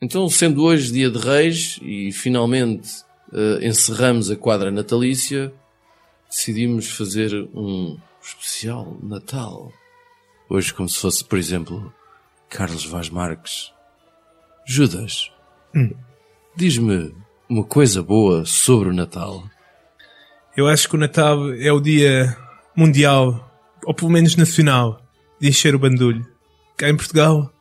Então, 0.00 0.28
sendo 0.28 0.64
hoje 0.64 0.92
dia 0.92 1.10
de 1.10 1.18
Reis 1.18 1.78
e 1.82 2.12
finalmente 2.12 2.88
eh, 3.32 3.66
encerramos 3.66 4.30
a 4.30 4.36
quadra 4.36 4.70
natalícia, 4.70 5.52
decidimos 6.30 6.88
fazer 6.88 7.32
um 7.54 7.98
especial 8.22 8.96
Natal. 9.02 9.72
Hoje, 10.50 10.72
como 10.72 10.88
se 10.88 10.98
fosse, 10.98 11.22
por 11.22 11.38
exemplo, 11.38 11.92
Carlos 12.48 12.86
Vaz 12.86 13.10
Marques. 13.10 13.70
Judas, 14.66 15.30
diz-me 16.56 17.14
uma 17.48 17.64
coisa 17.64 18.02
boa 18.02 18.46
sobre 18.46 18.88
o 18.88 18.94
Natal. 18.94 19.44
Eu 20.56 20.66
acho 20.66 20.88
que 20.88 20.96
o 20.96 20.98
Natal 20.98 21.52
é 21.52 21.70
o 21.70 21.80
dia 21.80 22.34
mundial, 22.74 23.50
ou 23.84 23.92
pelo 23.92 24.10
menos 24.10 24.36
nacional, 24.36 25.02
de 25.38 25.48
encher 25.48 25.74
o 25.74 25.78
bandulho. 25.78 26.26
Cá 26.78 26.88
em 26.88 26.96
Portugal, 26.96 27.52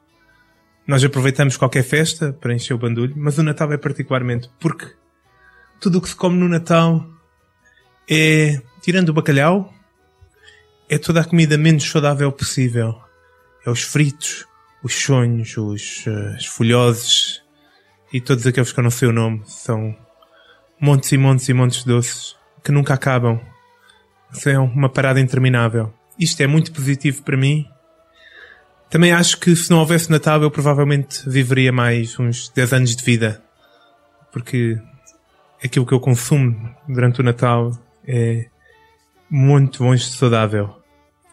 nós 0.87 1.03
aproveitamos 1.03 1.57
qualquer 1.57 1.83
festa 1.83 2.31
para 2.31 2.55
encher 2.55 2.73
o 2.73 2.79
bandulho, 2.79 3.13
mas 3.17 3.37
o 3.37 3.43
Natal 3.43 3.71
é 3.73 3.77
particularmente 3.77 4.49
porque 4.59 4.93
tudo 5.81 5.97
o 5.97 6.01
que 6.01 6.07
se 6.07 6.15
come 6.15 6.37
no 6.37 6.47
Natal 6.47 7.05
é, 8.09 8.61
tirando 8.81 9.09
o 9.09 9.13
bacalhau, 9.13 9.73
é 10.89 10.97
toda 10.97 11.21
a 11.21 11.25
comida 11.25 11.57
menos 11.57 11.89
saudável 11.89 12.31
possível. 12.31 13.01
É 13.65 13.69
os 13.69 13.81
fritos, 13.81 14.45
os 14.81 14.93
sonhos, 14.93 15.57
os, 15.57 16.05
eh, 16.07 16.35
as 16.37 16.45
folhoses 16.45 17.41
e 18.13 18.21
todos 18.21 18.47
aqueles 18.47 18.71
que 18.71 18.79
eu 18.79 18.83
não 18.83 18.91
sei 18.91 19.09
o 19.09 19.13
nome. 19.13 19.41
São 19.45 19.95
montes 20.79 21.11
e 21.11 21.17
montes 21.17 21.49
e 21.49 21.53
montes 21.53 21.79
de 21.79 21.85
doces 21.85 22.35
que 22.63 22.71
nunca 22.71 22.93
acabam. 22.93 23.39
É 24.45 24.59
uma 24.59 24.89
parada 24.89 25.19
interminável. 25.19 25.93
Isto 26.17 26.41
é 26.41 26.47
muito 26.47 26.71
positivo 26.71 27.23
para 27.23 27.37
mim. 27.37 27.65
Também 28.89 29.11
acho 29.11 29.37
que 29.39 29.55
se 29.55 29.69
não 29.69 29.79
houvesse 29.79 30.09
Natal 30.09 30.41
eu 30.41 30.51
provavelmente 30.51 31.29
viveria 31.29 31.71
mais 31.71 32.17
uns 32.19 32.49
10 32.49 32.73
anos 32.73 32.95
de 32.95 33.03
vida. 33.03 33.43
Porque 34.31 34.79
aquilo 35.63 35.85
que 35.85 35.93
eu 35.93 35.99
consumo 35.99 36.73
durante 36.87 37.19
o 37.19 37.23
Natal 37.23 37.71
é 38.05 38.47
muito 39.29 39.83
de 39.95 39.99
saudável. 39.99 40.76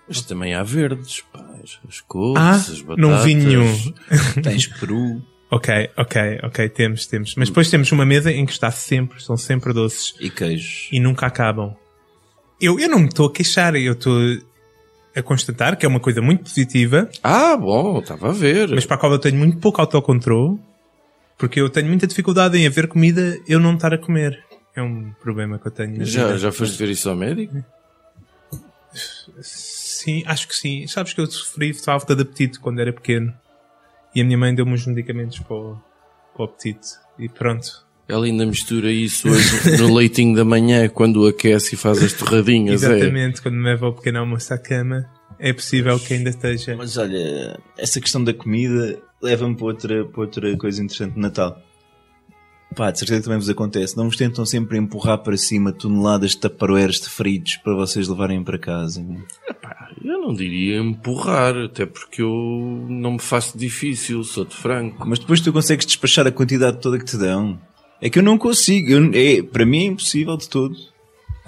Mas 0.07 0.21
também 0.23 0.55
há 0.55 0.63
verdes, 0.63 1.23
pá, 1.33 1.45
as- 1.63 2.01
couves, 2.03 2.43
Ah, 2.43 2.51
as 2.53 2.81
batatas. 2.83 2.99
não 2.99 3.23
vi 3.23 3.35
nenhum. 3.35 3.67
Tens 4.43 4.67
peru. 4.67 5.23
Ok, 5.51 5.73
ok, 5.97 6.41
ok, 6.43 6.69
temos, 6.69 7.07
temos. 7.07 7.35
Mas 7.37 7.49
depois 7.49 7.71
temos 7.71 7.91
uma 7.93 8.05
mesa 8.05 8.31
em 8.33 8.45
que 8.45 8.53
está 8.53 8.71
sempre, 8.71 9.23
são 9.23 9.37
sempre 9.37 9.73
doces. 9.73 10.15
E 10.21 10.29
queijos. 10.31 10.89
e 10.93 10.99
nunca 11.01 11.27
acabam. 11.27 11.75
Eu, 12.61 12.79
eu 12.79 12.89
não 12.89 12.99
me 12.99 13.07
estou 13.09 13.27
a 13.29 13.33
queixar, 13.33 13.75
eu 13.77 13.93
estou 13.93 14.19
a 15.15 15.23
constatar 15.23 15.77
que 15.77 15.87
é 15.87 15.89
uma 15.89 16.01
coisa 16.01 16.21
muito 16.21 16.43
positiva, 16.45 17.09
Ah, 17.23 17.57
bom, 17.57 17.99
estava 18.01 18.31
a 18.31 18.33
ver. 18.33 18.69
mas 18.71 18.85
para 18.85 18.97
a 18.97 18.99
qual 18.99 19.13
eu 19.13 19.19
tenho 19.19 19.37
muito 19.37 19.59
pouco 19.59 19.81
autocontrole, 19.81 20.59
porque 21.39 21.61
eu 21.61 21.69
tenho 21.71 21.87
muita 21.89 22.07
dificuldade 22.07 22.59
em 22.59 22.67
haver 22.67 22.89
comida 22.89 23.39
eu 23.47 23.61
não 23.61 23.75
estar 23.75 23.95
a 23.95 23.99
comer. 23.99 24.43
É 24.75 24.83
um 24.83 25.13
problema 25.23 25.59
que 25.59 25.69
eu 25.69 25.73
tenho. 25.73 26.05
já, 26.05 26.27
vida. 26.27 26.39
já 26.39 26.51
foste 26.53 26.77
ver 26.77 26.89
isso 26.91 27.09
ao 27.09 27.15
médico? 27.17 27.63
Sim, 30.05 30.23
acho 30.27 30.47
que 30.47 30.55
sim. 30.55 30.87
Sabes 30.87 31.15
que 31.15 31.21
eu 31.23 31.27
sofri 31.27 31.73
falta 31.73 32.15
de 32.15 32.21
apetite 32.21 32.61
quando 32.61 32.79
era 32.79 32.93
pequeno. 32.93 33.33
E 34.15 34.21
a 34.21 34.25
minha 34.25 34.37
mãe 34.37 34.55
deu-me 34.55 34.75
uns 34.75 34.87
medicamentos 34.87 35.39
para 35.39 35.57
o, 35.57 35.81
para 36.35 36.43
o 36.43 36.45
apetite. 36.45 36.89
E 37.19 37.27
pronto. 37.27 37.87
Ela 38.07 38.27
ainda 38.27 38.45
mistura 38.45 38.93
isso 38.93 39.31
hoje 39.31 39.79
no 39.81 39.95
leitinho 39.95 40.37
da 40.37 40.45
manhã 40.45 40.87
quando 40.91 41.23
o 41.23 41.27
aquece 41.27 41.75
e 41.75 41.79
faz 41.79 42.03
as 42.03 42.13
torradinhas. 42.13 42.83
É. 42.83 42.97
Exatamente, 42.97 43.41
quando 43.41 43.55
me 43.55 43.65
leva 43.65 43.89
o 43.89 43.95
pequeno 43.95 44.19
almoço 44.19 44.53
à 44.53 44.59
cama, 44.59 45.09
é 45.39 45.55
possível 45.55 45.99
que 45.99 46.13
ainda 46.13 46.29
esteja. 46.29 46.77
Mas 46.77 46.99
olha, 46.99 47.59
essa 47.79 47.99
questão 47.99 48.23
da 48.23 48.35
comida 48.35 49.01
leva-me 49.23 49.57
para 49.57 49.65
outra, 49.65 50.05
para 50.05 50.21
outra 50.21 50.55
coisa 50.59 50.83
interessante 50.83 51.15
de 51.15 51.21
Natal. 51.21 51.59
Pá, 52.77 52.91
de 52.91 52.99
certeza 52.99 53.21
que 53.21 53.25
também 53.25 53.39
vos 53.39 53.49
acontece. 53.49 53.97
Não 53.97 54.05
vos 54.05 54.17
tentam 54.17 54.45
sempre 54.45 54.77
empurrar 54.77 55.19
para 55.19 55.37
cima 55.39 55.73
toneladas 55.73 56.33
de 56.33 56.41
taparoeiros 56.41 57.01
de 57.01 57.09
fritos 57.09 57.57
para 57.57 57.75
vocês 57.75 58.07
levarem 58.07 58.45
para 58.45 58.59
casa. 58.59 59.03
Eu 60.05 60.21
não 60.21 60.35
diria 60.35 60.77
empurrar, 60.79 61.57
até 61.57 61.87
porque 61.87 62.21
eu 62.21 62.87
não 62.89 63.13
me 63.13 63.19
faço 63.19 63.57
difícil, 63.57 64.23
sou-te 64.23 64.55
franco. 64.55 65.03
Mas 65.09 65.19
depois 65.19 65.41
tu 65.41 65.53
consegues 65.53 65.87
despachar 65.87 66.27
a 66.27 66.31
quantidade 66.33 66.79
toda 66.81 66.99
que 66.99 67.05
te 67.07 67.17
dão. 67.17 67.59
É 68.03 68.11
que 68.11 68.19
eu 68.19 68.23
não 68.23 68.37
consigo. 68.37 68.91
Eu- 68.93 69.11
é, 69.15 69.43
para 69.43 69.65
mim 69.65 69.79
é 69.85 69.87
impossível 69.87 70.37
de 70.37 70.49
todo. 70.49 70.77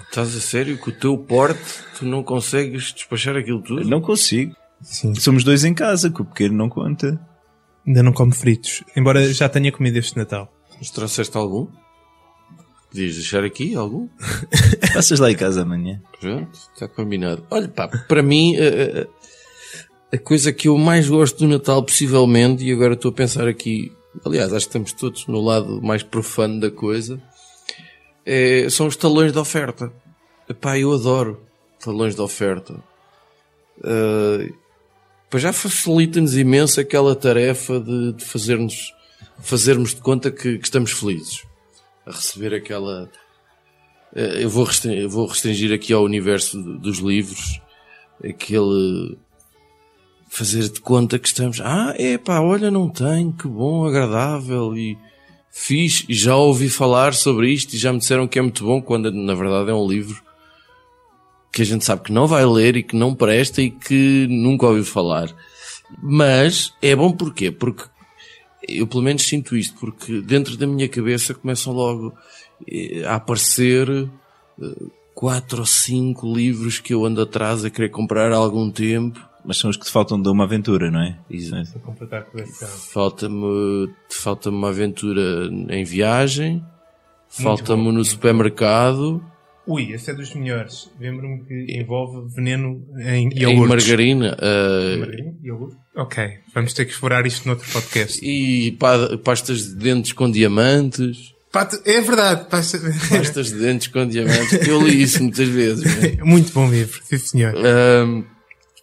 Estás 0.09 0.35
a 0.35 0.39
sério 0.39 0.77
que 0.81 0.89
o 0.89 0.91
teu 0.91 1.17
porte 1.17 1.61
tu 1.99 2.05
não 2.05 2.23
consegues 2.23 2.93
despachar 2.93 3.35
aquilo 3.35 3.61
tudo? 3.61 3.81
Eu 3.81 3.87
não 3.87 4.01
consigo. 4.01 4.55
Sim. 4.81 5.13
Somos 5.15 5.43
dois 5.43 5.63
em 5.63 5.73
casa, 5.73 6.09
que 6.09 6.21
o 6.21 6.25
pequeno 6.25 6.55
não 6.55 6.69
conta. 6.69 7.19
Ainda 7.85 8.01
não 8.01 8.11
como 8.13 8.33
fritos. 8.33 8.83
Embora 8.95 9.31
já 9.33 9.47
tenha 9.47 9.71
comido 9.71 9.97
este 9.97 10.17
Natal. 10.17 10.51
Mas 10.79 10.89
trouxeste 10.89 11.35
algum? 11.37 11.67
Podias 12.89 13.15
deixar 13.15 13.43
aqui 13.43 13.75
algum? 13.75 14.07
Passas 14.93 15.19
lá 15.19 15.29
em 15.31 15.35
casa 15.35 15.61
amanhã. 15.63 16.01
Pronto, 16.19 16.49
está 16.73 16.87
combinado. 16.87 17.45
Olha, 17.49 17.67
pá, 17.67 17.87
para 17.87 18.23
mim, 18.23 18.55
a, 18.57 19.01
a- 19.01 19.07
a 20.13 20.17
coisa 20.17 20.53
que 20.53 20.69
eu 20.69 20.77
mais 20.77 21.09
gosto 21.09 21.39
do 21.39 21.47
Natal, 21.47 21.83
possivelmente, 21.83 22.63
e 22.63 22.71
agora 22.71 22.93
estou 22.93 23.11
a 23.11 23.13
pensar 23.13 23.45
aqui, 23.47 23.91
aliás, 24.25 24.53
acho 24.53 24.65
que 24.65 24.69
estamos 24.69 24.93
todos 24.93 25.27
no 25.27 25.41
lado 25.41 25.81
mais 25.81 26.01
profano 26.01 26.61
da 26.61 26.71
coisa, 26.71 27.21
é- 28.25 28.67
são 28.69 28.87
os 28.87 28.95
talões 28.95 29.33
de 29.33 29.37
oferta. 29.39 29.91
Epá, 30.49 30.79
eu 30.79 30.93
adoro 30.93 31.41
talões 31.83 32.15
de 32.15 32.21
oferta. 32.21 32.75
Ah, 33.83 34.47
Pois 35.29 35.43
já 35.43 35.51
facilita-nos 35.51 36.37
imenso 36.37 36.79
aquela 36.79 37.13
tarefa 37.13 37.81
de, 37.81 38.13
de 38.13 38.23
fazermos, 38.23 38.93
fazermos 39.41 39.93
de 39.93 39.99
conta 39.99 40.31
que, 40.31 40.57
que 40.57 40.63
estamos 40.63 40.91
felizes. 40.93 41.43
A 42.07 42.11
receber 42.11 42.53
aquela, 42.55 43.09
eh, 44.15 44.43
eu 44.43 44.49
vou, 44.49 44.63
restringir, 44.63 45.01
eu 45.03 45.09
vou 45.09 45.25
restringir 45.27 45.73
aqui 45.73 45.91
ao 45.91 46.03
universo 46.03 46.61
do- 46.61 46.79
dos 46.79 46.99
livros 46.99 47.59
aquele 48.23 49.17
fazer 50.29 50.69
de 50.69 50.79
conta 50.81 51.19
que 51.19 51.27
estamos 51.27 51.61
ah 51.61 51.93
é 51.97 52.17
pá 52.17 52.39
olha 52.41 52.69
não 52.71 52.89
tenho 52.89 53.31
que 53.31 53.47
bom 53.47 53.85
agradável 53.85 54.75
e 54.75 54.97
fiz 55.51 56.03
já 56.09 56.35
ouvi 56.35 56.67
falar 56.69 57.13
sobre 57.13 57.49
isto 57.51 57.73
e 57.73 57.77
já 57.77 57.93
me 57.93 57.99
disseram 57.99 58.27
que 58.27 58.39
é 58.39 58.41
muito 58.41 58.63
bom 58.65 58.81
quando 58.81 59.11
na 59.11 59.33
verdade 59.35 59.69
é 59.69 59.73
um 59.73 59.87
livro 59.87 60.21
que 61.51 61.61
a 61.61 61.65
gente 61.65 61.85
sabe 61.85 62.03
que 62.03 62.11
não 62.11 62.25
vai 62.27 62.45
ler 62.45 62.75
e 62.77 62.83
que 62.83 62.95
não 62.95 63.13
presta 63.15 63.61
e 63.61 63.69
que 63.71 64.27
nunca 64.29 64.67
ouviu 64.67 64.83
falar. 64.85 65.33
Mas 66.01 66.73
é 66.81 66.95
bom 66.95 67.11
porquê? 67.11 67.49
Porque 67.51 67.83
eu 68.67 68.87
pelo 68.87 69.03
menos 69.03 69.23
sinto 69.23 69.55
isto 69.55 69.77
porque 69.79 70.21
dentro 70.21 70.57
da 70.57 70.67
minha 70.67 70.87
cabeça 70.87 71.33
começam 71.33 71.73
logo 71.73 72.13
eh, 72.69 73.03
a 73.05 73.15
aparecer 73.15 73.89
eh, 73.89 74.65
quatro 75.13 75.59
ou 75.59 75.65
cinco 75.65 76.31
livros 76.33 76.79
que 76.79 76.93
eu 76.93 77.05
ando 77.05 77.21
atrás 77.21 77.63
a 77.65 77.69
querer 77.69 77.89
comprar 77.89 78.31
há 78.31 78.35
algum 78.35 78.69
tempo. 78.69 79.19
Mas 79.45 79.57
são 79.57 79.69
os 79.69 79.77
que 79.77 79.85
te 79.85 79.91
faltam 79.91 80.21
de 80.21 80.27
uma 80.27 80.43
aventura, 80.43 80.91
não 80.91 80.99
é? 80.99 81.17
Exato. 81.29 81.71
Para 81.71 81.81
completar 81.81 82.19
a 82.19 82.23
coleção. 82.25 82.67
Falta-me 82.67 83.89
falta 84.09 84.49
uma 84.49 84.69
aventura 84.69 85.49
em 85.69 85.85
viagem, 85.85 86.61
falta-me 87.29 87.91
no 87.93 88.03
supermercado, 88.03 89.23
Ui, 89.67 89.91
esse 89.91 90.09
é 90.09 90.13
dos 90.13 90.33
melhores. 90.33 90.89
Lembro-me 90.97 91.43
que 91.43 91.77
envolve 91.77 92.33
veneno 92.33 92.85
em 92.99 93.27
em 93.27 93.39
iogurtes. 93.41 93.67
margarina 93.67 94.37
eh, 94.39 94.95
Margarina? 94.97 95.35
Iogurte? 95.43 95.75
Ok, 95.97 96.23
vamos 96.53 96.73
ter 96.73 96.85
que 96.85 96.91
explorar 96.91 97.25
isto 97.25 97.47
noutro 97.47 97.67
podcast. 97.71 98.19
e 98.23 98.71
pa- 98.73 99.17
pastas 99.23 99.63
de 99.63 99.75
dentes 99.75 100.13
com 100.13 100.29
diamantes. 100.29 101.33
É 101.85 101.99
verdade. 102.01 102.45
pasta- 102.49 102.79
Pastas 103.09 103.47
de 103.47 103.55
dentes 103.55 103.87
com 103.87 104.07
diamantes. 104.07 104.67
Eu 104.67 104.79
li 104.85 105.01
isso 105.01 105.23
muitas 105.23 105.47
vezes. 105.49 105.83
né? 105.83 106.17
Muito 106.23 106.53
bom 106.53 106.69
livro, 106.69 107.01
sim 107.03 107.17
senhor. 107.17 107.55
Ahm, 107.57 108.23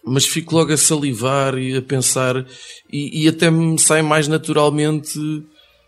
mas 0.05 0.25
fico 0.25 0.53
logo 0.55 0.73
a 0.73 0.77
salivar 0.77 1.57
e 1.57 1.77
a 1.77 1.81
pensar, 1.81 2.45
e, 2.91 3.23
e 3.23 3.27
até 3.29 3.49
me 3.49 3.79
sai 3.79 4.01
mais 4.01 4.27
naturalmente 4.27 5.17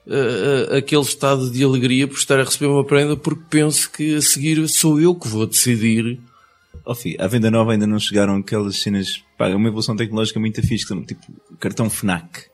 ah, 0.09 0.71
ah, 0.71 0.77
aquele 0.77 1.01
estado 1.01 1.51
de 1.51 1.61
alegria 1.63 2.07
por 2.07 2.15
estar 2.17 2.39
a 2.39 2.43
receber 2.45 2.67
uma 2.67 2.85
prenda, 2.85 3.17
porque 3.17 3.43
penso 3.49 3.91
que 3.91 4.15
a 4.15 4.21
seguir 4.21 4.65
sou 4.69 4.99
eu 5.01 5.13
que 5.13 5.27
vou 5.27 5.45
decidir. 5.45 6.17
Ó 6.85 6.95
filho, 6.95 7.21
à 7.21 7.27
venda 7.27 7.51
nova 7.51 7.71
ainda 7.71 7.87
não 7.87 7.99
chegaram 7.99 8.35
aquelas 8.35 8.77
cenas. 8.77 9.23
Pá, 9.37 9.49
é 9.49 9.55
uma 9.55 9.67
evolução 9.67 9.95
tecnológica 9.95 10.39
muito 10.39 10.61
fixe, 10.61 10.85
tipo 11.05 11.21
cartão 11.59 11.89
FNAC. 11.89 12.45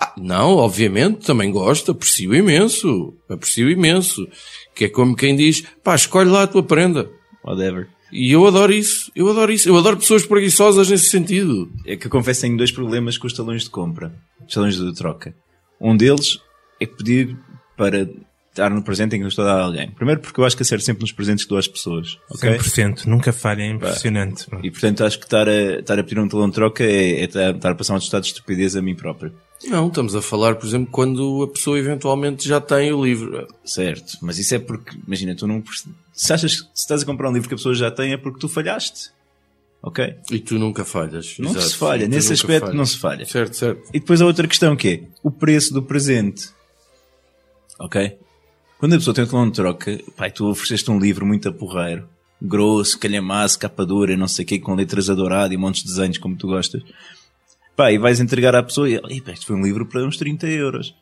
Ah, 0.00 0.14
não, 0.16 0.56
obviamente, 0.56 1.26
também 1.26 1.50
gosto, 1.50 1.92
aprecio 1.92 2.34
imenso, 2.34 3.14
aprecio 3.28 3.70
imenso. 3.70 4.26
Que 4.74 4.86
é 4.86 4.88
como 4.88 5.14
quem 5.14 5.36
diz, 5.36 5.62
pá, 5.82 5.94
escolhe 5.94 6.30
lá 6.30 6.42
a 6.42 6.46
tua 6.46 6.62
prenda. 6.62 7.10
Whatever. 7.44 7.88
E 8.12 8.30
eu 8.30 8.46
adoro 8.46 8.72
isso. 8.72 9.10
Eu 9.16 9.30
adoro 9.30 9.50
isso. 9.50 9.68
Eu 9.68 9.76
adoro 9.76 9.96
pessoas 9.96 10.26
preguiçosas 10.26 10.90
nesse 10.90 11.08
sentido. 11.08 11.72
É 11.86 11.96
que 11.96 12.06
eu 12.06 12.10
confesso 12.10 12.42
tenho 12.42 12.56
dois 12.56 12.70
problemas 12.70 13.16
com 13.16 13.26
os 13.26 13.32
talões 13.32 13.64
de 13.64 13.70
compra, 13.70 14.14
os 14.46 14.52
talões 14.52 14.76
de 14.76 14.94
troca. 14.94 15.34
Um 15.80 15.96
deles 15.96 16.38
é 16.78 16.86
pedir 16.86 17.36
para 17.76 18.08
estar 18.52 18.70
no 18.70 18.82
presente 18.82 19.16
em 19.16 19.18
que 19.18 19.24
eu 19.24 19.28
estou 19.28 19.44
a 19.44 19.48
dar 19.48 19.60
a 19.60 19.64
alguém. 19.64 19.90
Primeiro 19.90 20.20
porque 20.20 20.38
eu 20.38 20.44
acho 20.44 20.54
que 20.54 20.62
acerto 20.62 20.84
sempre 20.84 21.00
nos 21.00 21.12
presentes 21.12 21.44
que 21.44 21.48
dou 21.48 21.58
às 21.58 21.66
pessoas. 21.66 22.18
ok? 22.30 22.58
100%, 22.58 23.06
nunca 23.06 23.32
falha, 23.32 23.62
é 23.62 23.70
impressionante. 23.70 24.46
E 24.62 24.70
portanto 24.70 25.04
acho 25.04 25.18
que 25.18 25.24
estar 25.24 25.48
a, 25.48 25.80
estar 25.80 25.98
a 25.98 26.04
pedir 26.04 26.20
um 26.20 26.28
talão 26.28 26.48
de 26.48 26.54
troca 26.54 26.84
é, 26.84 27.22
é 27.22 27.24
estar 27.24 27.70
a 27.70 27.74
passar 27.74 27.94
um 27.94 27.98
estado 27.98 28.22
de 28.22 28.28
estupidez 28.28 28.76
a 28.76 28.82
mim 28.82 28.94
próprio. 28.94 29.32
Não, 29.64 29.88
estamos 29.88 30.14
a 30.14 30.20
falar, 30.20 30.56
por 30.56 30.66
exemplo, 30.66 30.88
quando 30.90 31.44
a 31.44 31.48
pessoa 31.48 31.78
eventualmente 31.78 32.46
já 32.46 32.60
tem 32.60 32.92
o 32.92 33.04
livro. 33.04 33.46
Certo, 33.64 34.18
mas 34.20 34.38
isso 34.38 34.54
é 34.54 34.58
porque, 34.58 34.96
imagina, 35.06 35.34
tu 35.34 35.46
não. 35.46 35.62
Se 36.12 36.32
achas 36.32 36.60
que 36.60 36.66
se 36.66 36.70
estás 36.74 37.02
a 37.02 37.06
comprar 37.06 37.30
um 37.30 37.32
livro 37.32 37.48
que 37.48 37.54
a 37.54 37.56
pessoa 37.56 37.74
já 37.74 37.90
tem 37.90 38.12
é 38.12 38.16
porque 38.16 38.38
tu 38.38 38.48
falhaste. 38.48 39.10
Ok? 39.82 40.14
E 40.30 40.38
tu 40.38 40.58
nunca 40.58 40.84
falhas. 40.84 41.36
Não 41.38 41.50
Exato. 41.50 41.66
se 41.68 41.76
falha, 41.76 42.06
nesse 42.06 42.32
aspecto 42.32 42.66
falhas. 42.66 42.76
não 42.76 42.86
se 42.86 42.98
falha. 42.98 43.24
Certo, 43.24 43.56
certo. 43.56 43.82
E 43.92 43.98
depois 43.98 44.20
a 44.20 44.26
outra 44.26 44.46
questão 44.46 44.76
que 44.76 44.88
é 44.88 45.02
o 45.22 45.30
preço 45.30 45.72
do 45.74 45.82
presente. 45.82 46.50
Ok? 47.80 48.16
Quando 48.82 48.94
a 48.94 48.98
pessoa 48.98 49.14
tem 49.14 49.22
um 49.22 49.28
talão 49.28 49.46
de 49.46 49.52
troca, 49.52 50.00
pai, 50.16 50.32
tu 50.32 50.44
ofereceste 50.50 50.90
um 50.90 50.98
livro 50.98 51.24
muito 51.24 51.48
a 51.48 51.52
porreiro, 51.52 52.08
grosso, 52.42 52.98
calhamaço, 52.98 53.56
capa 53.56 53.86
dura, 53.86 54.16
não 54.16 54.26
sei 54.26 54.44
o 54.44 54.48
quê, 54.48 54.58
com 54.58 54.74
letras 54.74 55.08
a 55.08 55.14
dourado 55.14 55.54
e 55.54 55.56
montes 55.56 55.84
de 55.84 55.88
desenhos 55.88 56.18
como 56.18 56.34
tu 56.36 56.48
gostas. 56.48 56.82
Pá, 57.76 57.92
e 57.92 57.98
vais 57.98 58.18
entregar 58.18 58.56
à 58.56 58.60
pessoa 58.60 58.90
e 58.90 58.94
ela, 58.94 59.12
"Ih, 59.12 59.20
pá, 59.20 59.30
isto 59.30 59.46
foi 59.46 59.54
um 59.54 59.62
livro 59.62 59.86
para 59.86 60.04
uns 60.04 60.16
30 60.16 60.48
euros. 60.48 60.96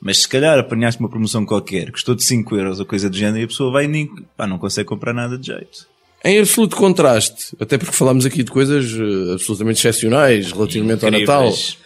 Mas 0.00 0.22
se 0.22 0.28
calhar 0.30 0.58
apanhaste 0.58 1.00
uma 1.00 1.10
promoção 1.10 1.44
qualquer, 1.44 1.92
custou 1.92 2.14
de 2.14 2.24
5 2.24 2.56
euros 2.56 2.80
ou 2.80 2.86
coisa 2.86 3.10
do 3.10 3.16
género, 3.18 3.40
e 3.40 3.44
a 3.44 3.48
pessoa 3.48 3.70
vai 3.70 3.84
e 3.84 3.88
nem, 3.88 4.06
pá, 4.34 4.46
não 4.46 4.56
consegue 4.56 4.88
comprar 4.88 5.12
nada 5.12 5.36
de 5.36 5.48
jeito. 5.48 5.86
Em 6.24 6.40
absoluto 6.40 6.76
contraste, 6.76 7.54
até 7.60 7.76
porque 7.76 7.94
falámos 7.94 8.24
aqui 8.24 8.42
de 8.42 8.50
coisas 8.50 8.86
eh, 8.90 9.34
absolutamente 9.34 9.80
excepcionais 9.80 10.50
relativamente 10.50 11.04
ao 11.04 11.10
Natal. 11.10 11.48
Incríveis. 11.48 11.76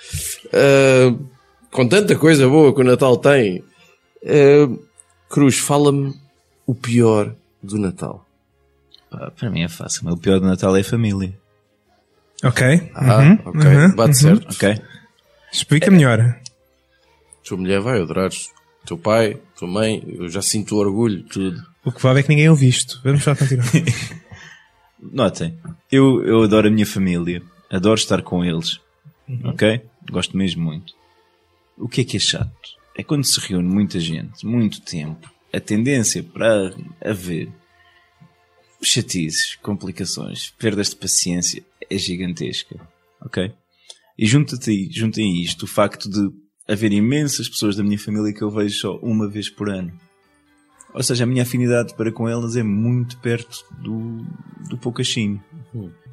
Uh, 0.54 1.26
com 1.68 1.88
tanta 1.88 2.14
coisa 2.14 2.48
boa 2.48 2.72
que 2.72 2.80
o 2.80 2.84
Natal 2.84 3.16
tem. 3.16 3.64
Uh, 4.22 4.91
Cruz, 5.32 5.58
fala-me 5.58 6.14
o 6.66 6.74
pior 6.74 7.34
do 7.62 7.78
Natal. 7.78 8.28
Para 9.10 9.48
mim 9.50 9.62
é 9.62 9.68
fácil, 9.68 10.04
mas 10.04 10.12
o 10.12 10.18
pior 10.18 10.38
do 10.38 10.46
Natal 10.46 10.76
é 10.76 10.80
a 10.80 10.84
família. 10.84 11.32
Ok. 12.44 12.90
Ah, 12.94 13.18
uhum, 13.18 13.38
ok. 13.46 13.60
uhum. 13.66 13.96
Bate 13.96 14.18
certo. 14.18 14.52
Ok? 14.52 14.78
Explica 15.50 15.90
melhor. 15.90 16.38
Tua 17.42 17.56
mulher 17.56 17.80
vai 17.80 17.98
adorar. 17.98 18.28
Teu 18.84 18.98
pai, 18.98 19.40
tua 19.56 19.68
mãe, 19.68 20.04
eu 20.06 20.28
já 20.28 20.42
sinto 20.42 20.74
o 20.74 20.78
orgulho, 20.78 21.22
tudo. 21.24 21.62
O 21.82 21.90
que 21.90 22.02
vale 22.02 22.20
é 22.20 22.22
que 22.22 22.28
ninguém 22.28 22.50
ouve 22.50 22.68
isto. 22.68 23.00
Vamos 23.02 23.22
só 23.22 23.34
continuar. 23.34 23.66
Notem, 25.00 25.58
eu, 25.90 26.22
eu 26.26 26.42
adoro 26.42 26.68
a 26.68 26.70
minha 26.70 26.86
família, 26.86 27.42
adoro 27.70 27.98
estar 27.98 28.20
com 28.20 28.44
eles, 28.44 28.80
ok? 29.44 29.80
Gosto 30.10 30.36
mesmo 30.36 30.62
muito. 30.62 30.92
O 31.78 31.88
que 31.88 32.02
é 32.02 32.04
que 32.04 32.18
é 32.18 32.20
chato? 32.20 32.81
É 32.96 33.02
quando 33.02 33.24
se 33.24 33.40
reúne 33.40 33.68
muita 33.68 33.98
gente, 33.98 34.44
muito 34.46 34.80
tempo, 34.82 35.30
a 35.52 35.60
tendência 35.60 36.22
para 36.22 36.74
haver 37.00 37.50
chatices, 38.82 39.54
complicações, 39.56 40.50
perdas 40.58 40.90
de 40.90 40.96
paciência 40.96 41.64
é 41.88 41.96
gigantesca, 41.96 42.76
ok? 43.20 43.52
E 44.18 44.26
junta-te 44.26 44.88
juntem 44.90 45.40
isto 45.40 45.64
o 45.64 45.68
facto 45.68 46.08
de 46.08 46.30
haver 46.68 46.92
imensas 46.92 47.48
pessoas 47.48 47.76
da 47.76 47.82
minha 47.82 47.98
família 47.98 48.32
que 48.32 48.42
eu 48.42 48.50
vejo 48.50 48.78
só 48.78 48.96
uma 48.98 49.28
vez 49.28 49.48
por 49.48 49.68
ano. 49.68 49.92
Ou 50.94 51.02
seja, 51.02 51.24
a 51.24 51.26
minha 51.26 51.42
afinidade 51.42 51.94
para 51.94 52.12
com 52.12 52.28
elas 52.28 52.56
é 52.56 52.62
muito 52.62 53.18
perto 53.18 53.64
do, 53.80 54.24
do 54.68 54.76
poucachinho. 54.76 55.42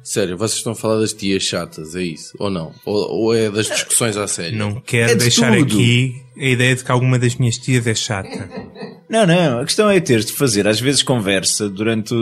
Sério, 0.02 0.36
vocês 0.38 0.58
estão 0.58 0.72
a 0.72 0.74
falar 0.76 0.98
das 1.00 1.12
tias 1.12 1.42
chatas, 1.42 1.94
é 1.94 2.02
isso? 2.02 2.34
Ou 2.38 2.48
não? 2.50 2.72
Ou, 2.86 3.10
ou 3.10 3.34
é 3.34 3.50
das 3.50 3.66
discussões 3.68 4.16
à 4.16 4.26
sério? 4.26 4.56
Não 4.58 4.80
quero 4.80 5.10
É 5.12 5.14
de 5.14 5.20
deixar 5.20 5.52
tudo. 5.54 5.64
aqui 5.74 6.22
a 6.38 6.46
ideia 6.46 6.74
de 6.74 6.82
que 6.82 6.90
alguma 6.90 7.18
das 7.18 7.34
minhas 7.36 7.58
tias 7.58 7.86
é 7.86 7.94
chata. 7.94 8.28
Não, 9.10 9.26
não, 9.26 9.58
a 9.58 9.64
questão 9.64 9.90
é 9.90 9.98
ter 9.98 10.20
de 10.22 10.32
fazer, 10.32 10.68
às 10.68 10.78
vezes, 10.80 11.02
conversa 11.02 11.68
durante 11.68 12.14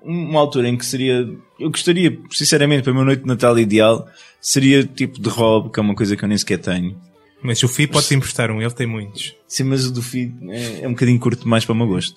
uma 0.00 0.38
altura 0.38 0.68
em 0.68 0.76
que 0.76 0.86
seria. 0.86 1.28
Eu 1.58 1.70
gostaria, 1.70 2.16
sinceramente, 2.30 2.82
para 2.84 2.92
a 2.92 2.94
minha 2.94 3.04
noite 3.04 3.22
de 3.22 3.26
Natal 3.26 3.58
ideal, 3.58 4.08
seria 4.40 4.84
tipo 4.84 5.20
de 5.20 5.28
Rob, 5.28 5.72
que 5.72 5.80
é 5.80 5.82
uma 5.82 5.96
coisa 5.96 6.16
que 6.16 6.24
eu 6.24 6.28
nem 6.28 6.38
sequer 6.38 6.58
tenho. 6.58 6.96
Mas 7.42 7.60
o 7.64 7.68
Fi 7.68 7.88
pode-te 7.88 8.14
emprestar 8.14 8.48
um, 8.52 8.62
ele 8.62 8.70
tem 8.70 8.86
muitos. 8.86 9.34
Sim, 9.48 9.64
mas 9.64 9.84
o 9.84 9.92
do 9.92 10.00
filho 10.02 10.32
é, 10.52 10.82
é 10.82 10.86
um 10.86 10.92
bocadinho 10.92 11.18
curto 11.18 11.42
demais 11.42 11.64
para 11.64 11.72
o 11.72 11.76
meu 11.76 11.88
gosto. 11.88 12.14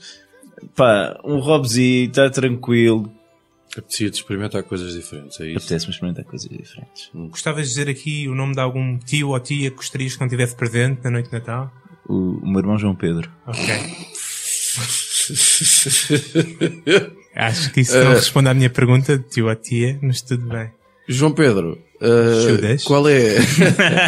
Pá, 0.75 1.19
um 1.25 1.39
Robzinho, 1.39 2.07
está 2.07 2.29
tranquilo. 2.29 3.11
Apetecia 3.77 4.09
de 4.09 4.15
experimentar 4.15 4.63
coisas 4.63 4.93
diferentes, 4.93 5.37
é 5.41 5.47
isso? 5.47 5.57
Apetece-me 5.57 5.91
experimentar 5.91 6.23
coisas 6.23 6.47
diferentes. 6.47 7.09
Gostavas 7.13 7.63
de 7.63 7.69
dizer 7.69 7.89
aqui 7.89 8.25
o 8.29 8.33
nome 8.33 8.53
de 8.53 8.61
algum 8.61 8.97
tio 8.97 9.29
ou 9.29 9.39
tia 9.39 9.69
que 9.69 9.75
gostarias 9.75 10.15
que 10.15 10.21
não 10.21 10.29
tivesse 10.29 10.55
presente 10.55 11.03
na 11.03 11.11
noite 11.11 11.27
de 11.27 11.33
Natal? 11.33 11.69
O, 12.07 12.37
o 12.37 12.47
meu 12.47 12.59
irmão 12.59 12.77
João 12.77 12.95
Pedro. 12.95 13.29
Ok. 13.45 13.65
Acho 17.35 17.73
que 17.73 17.81
isso 17.81 18.01
não 18.01 18.11
responde 18.11 18.47
à 18.47 18.53
minha 18.53 18.69
pergunta, 18.69 19.17
tio 19.17 19.49
ou 19.49 19.55
tia, 19.55 19.99
mas 20.01 20.21
tudo 20.21 20.45
bem. 20.45 20.71
João 21.07 21.33
Pedro, 21.33 21.77
uh, 22.01 22.49
Judas? 22.49 22.83
qual 22.83 23.07
é. 23.09 23.35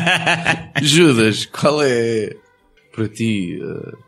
Judas, 0.81 1.45
qual 1.45 1.83
é 1.83 2.35
para 2.95 3.09
ti 3.09 3.59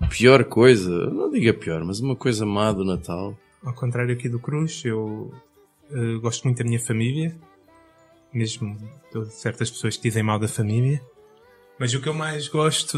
a 0.02 0.08
pior 0.08 0.46
coisa? 0.46 0.90
Não 0.90 1.30
diga 1.30 1.54
pior, 1.54 1.84
mas 1.84 2.00
uma 2.00 2.16
coisa 2.16 2.46
má 2.46 2.72
do 2.72 2.86
Natal. 2.86 3.38
Ao 3.64 3.74
contrário 3.74 4.14
aqui 4.14 4.30
do 4.30 4.40
Cruz, 4.40 4.82
eu 4.86 5.34
eh, 5.92 6.20
gosto 6.22 6.44
muito 6.44 6.58
da 6.58 6.64
minha 6.64 6.80
família, 6.80 7.36
mesmo 8.34 8.78
de 9.14 9.34
certas 9.34 9.70
pessoas 9.70 9.98
que 9.98 10.04
dizem 10.04 10.24
mal 10.24 10.40
da 10.40 10.48
família. 10.48 11.02
Mas 11.80 11.94
o 11.94 12.02
que 12.02 12.10
eu 12.10 12.14
mais 12.14 12.48
gosto, 12.48 12.98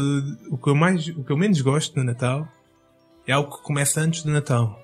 o 0.50 0.58
que 0.58 0.68
eu 0.68 0.74
mais, 0.74 1.06
o 1.08 1.24
que 1.24 1.30
eu 1.30 1.36
menos 1.36 1.60
gosto 1.60 1.96
no 1.96 2.04
Natal 2.04 2.48
é 3.26 3.32
algo 3.32 3.56
que 3.56 3.62
começa 3.62 4.00
antes 4.00 4.22
do 4.22 4.30
Natal. 4.30 4.78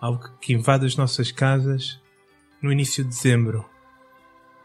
Algo 0.00 0.36
que 0.40 0.52
invade 0.52 0.84
as 0.84 0.96
nossas 0.96 1.30
casas 1.30 2.00
no 2.60 2.72
início 2.72 3.04
de 3.04 3.10
dezembro. 3.10 3.64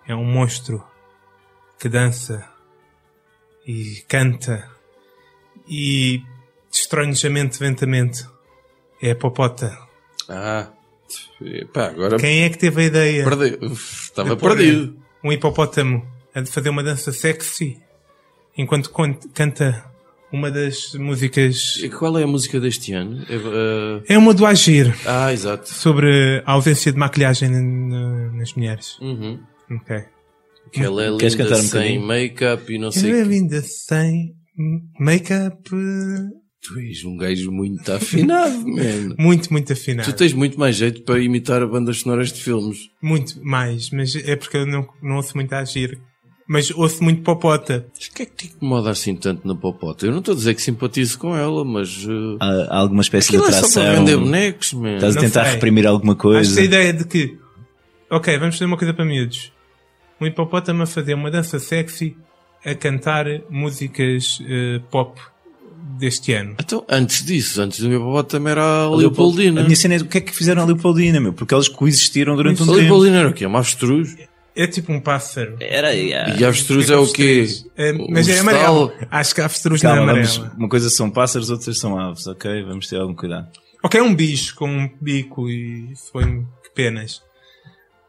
É 0.08 0.16
um 0.16 0.26
monstro 0.26 0.84
que 1.80 1.88
dança 1.88 2.48
e 3.66 4.04
canta 4.08 4.68
e 5.68 6.24
destrói-nos 6.72 7.24
a 7.24 7.30
mente 7.30 7.62
lentamente. 7.62 8.28
É 9.02 9.12
a 9.12 9.16
popota. 9.16 9.78
Ah, 10.28 10.72
pá, 11.74 11.88
agora 11.88 12.18
Quem 12.18 12.44
é 12.44 12.50
que 12.50 12.58
teve 12.58 12.82
a 12.82 12.86
ideia 12.86 13.24
perdi. 13.24 13.66
Uf, 13.66 14.04
Estava 14.06 14.36
perdido. 14.36 14.98
um 15.24 15.32
hipopótamo 15.32 16.06
a 16.34 16.42
de 16.42 16.52
fazer 16.52 16.70
uma 16.70 16.84
dança 16.84 17.12
sexy 17.12 17.78
enquanto 18.58 18.92
canta 19.34 19.86
uma 20.32 20.52
das 20.52 20.94
músicas. 20.96 21.78
E 21.82 21.90
qual 21.90 22.18
é 22.20 22.24
a 22.24 22.28
música 22.28 22.60
deste 22.60 22.92
ano? 22.94 23.24
É, 23.30 23.36
uh, 23.38 24.04
É 24.10 24.18
uma 24.18 24.34
do 24.34 24.46
Agir 24.46 24.94
Ah, 25.06 25.32
exato. 25.32 25.70
sobre 25.74 26.44
a 26.46 26.52
ausência 26.52 26.92
de 26.92 26.98
maquilhagem 26.98 27.50
nas 27.50 28.54
mulheres. 28.54 28.98
Uhum. 29.00 29.40
Ok. 29.72 29.96
Que 30.72 30.84
ela 30.84 31.02
é 31.04 31.18
Queres 31.18 31.34
linda 31.34 31.44
cantar 31.46 31.60
um 31.60 31.64
sem 31.64 32.06
make-up 32.06 32.74
e 32.74 32.78
não 32.78 32.92
sei 32.92 33.10
Ela 33.12 33.20
é 33.22 33.24
linda 33.24 33.62
sem 33.62 34.36
make-up. 35.00 35.70
Tu 36.68 36.80
és 36.80 37.04
um 37.06 37.16
gajo 37.18 37.52
muito 37.52 37.90
afinado, 37.92 38.58
man. 38.68 39.16
Muito, 39.18 39.52
muito 39.52 39.72
afinado. 39.74 40.06
Tu 40.12 40.16
tens 40.16 40.34
muito 40.34 40.60
mais 40.60 40.76
jeito 40.76 41.02
para 41.04 41.20
imitar 41.20 41.66
bandas 41.68 42.02
sonoras 42.02 42.32
de 42.32 42.42
filmes. 42.42 42.90
Muito 43.02 43.40
mais, 43.46 43.90
mas 43.92 44.16
é 44.16 44.36
porque 44.36 44.58
eu 44.58 44.66
não, 44.66 44.88
não 45.02 45.16
ouço 45.18 45.36
muito 45.36 45.54
a 45.54 45.60
Agir. 45.60 45.98
Mas 46.50 46.72
ouço 46.72 47.04
muito 47.04 47.24
popota. 47.24 47.86
Mas 47.94 48.08
o 48.08 48.12
que 48.14 48.22
é 48.24 48.26
que 48.26 48.32
te 48.36 48.48
incomoda 48.48 48.90
assim 48.90 49.16
tanto 49.16 49.46
na 49.46 49.54
popota? 49.54 50.06
Eu 50.06 50.12
não 50.12 50.20
estou 50.20 50.34
a 50.34 50.38
dizer 50.38 50.54
que 50.56 50.62
simpatizo 50.62 51.20
com 51.20 51.36
ela, 51.36 51.66
mas. 51.66 52.06
uh, 52.06 52.38
Há, 52.40 52.48
há 52.70 52.78
alguma 52.78 53.02
espécie 53.02 53.30
Aquilo 53.30 53.44
de 53.44 53.50
é 53.50 53.52
só 53.52 53.58
atração? 53.60 53.84
para 53.84 53.96
vender 53.96 54.18
bonecos, 54.18 54.74
man. 54.74 54.96
Estás 54.96 55.18
a 55.18 55.20
tentar 55.20 55.44
sei. 55.44 55.54
reprimir 55.56 55.86
alguma 55.86 56.14
Acho 56.14 56.22
coisa? 56.22 56.56
que 56.56 56.62
a 56.62 56.64
ideia 56.64 56.94
de 56.94 57.04
que, 57.06 57.38
ok, 58.10 58.38
vamos 58.40 58.56
fazer 58.56 58.66
uma 58.66 58.78
coisa 58.78 58.94
para 58.94 59.04
miúdos. 59.04 59.52
Um 60.22 60.26
hipopótamo 60.26 60.84
a 60.84 60.86
fazer 60.86 61.14
uma 61.16 61.30
dança 61.30 61.60
sexy 61.60 62.16
a 62.66 62.74
cantar 62.74 63.26
músicas 63.50 64.40
eh, 64.48 64.80
pop 64.90 65.20
deste 65.98 66.34
ano. 66.34 66.56
Então, 66.60 66.86
antes 66.90 67.24
disso, 67.26 67.62
antes 67.62 67.80
do 67.80 67.90
meu 67.90 68.00
popota 68.02 68.38
era 68.50 68.64
a 68.64 68.84
A 68.84 68.96
Leopoldina. 68.96 69.62
A 69.62 69.64
minha 69.64 69.76
cena 69.76 69.96
é 69.96 69.98
o 69.98 70.06
que 70.06 70.18
é 70.18 70.22
que 70.22 70.34
fizeram 70.36 70.62
a 70.62 70.66
Leopoldina, 70.66 71.20
meu? 71.20 71.34
Porque 71.34 71.54
eles 71.54 71.68
coexistiram 71.68 72.36
durante 72.36 72.62
um 72.62 72.66
A 72.66 72.68
tempo. 72.68 72.80
Leopoldina 72.80 73.18
era 73.20 73.30
o 73.30 73.34
quê? 73.34 73.46
Uma 73.46 73.60
avestruz? 73.60 74.16
É 74.56 74.66
tipo 74.66 74.92
um 74.92 75.00
pássaro. 75.00 75.56
Era, 75.60 75.92
yeah. 75.94 76.36
E 76.40 76.44
a 76.44 76.48
avestruz 76.48 76.90
é 76.90 76.98
o 76.98 77.06
quê? 77.12 77.46
É, 77.76 77.92
O 77.92 78.10
mas 78.10 78.28
é 78.28 78.40
amarelo. 78.40 78.92
Acho 79.12 79.36
que 79.36 79.42
a 79.42 79.46
avestruz 79.46 79.84
não 79.84 79.92
é 79.92 79.96
Calma, 79.96 80.12
amarela. 80.14 80.34
vamos, 80.34 80.54
uma 80.58 80.68
coisa 80.70 80.90
são 80.90 81.10
pássaros, 81.12 81.50
outras 81.52 81.78
são 81.80 81.98
aves, 82.00 82.26
ok? 82.26 82.64
Vamos 82.64 82.88
ter 82.88 82.96
algum 83.00 83.14
cuidado. 83.14 83.48
Ok, 83.84 84.00
é 84.00 84.04
um 84.04 84.16
bicho 84.16 84.56
com 84.56 84.68
um 84.68 84.90
bico 85.00 85.48
e 85.48 85.94
foi 86.12 86.24
que 86.64 86.72
penas. 86.74 87.22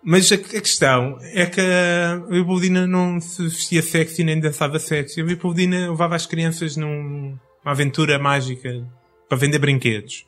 Mas 0.02 0.32
a, 0.32 0.36
a 0.36 0.38
questão 0.38 1.18
é 1.20 1.44
que 1.44 1.60
a 1.60 2.22
Leopoldina 2.30 2.86
não 2.86 3.20
se 3.20 3.42
vestia 3.42 3.82
sexy 3.82 4.24
nem 4.24 4.40
dançava 4.40 4.78
sexy. 4.78 5.20
A 5.20 5.24
Leopoldina 5.24 5.90
levava 5.90 6.16
as 6.16 6.24
crianças 6.24 6.76
num- 6.76 7.36
numa 7.68 7.72
aventura 7.72 8.18
mágica 8.18 8.82
para 9.28 9.36
vender 9.36 9.58
brinquedos. 9.58 10.26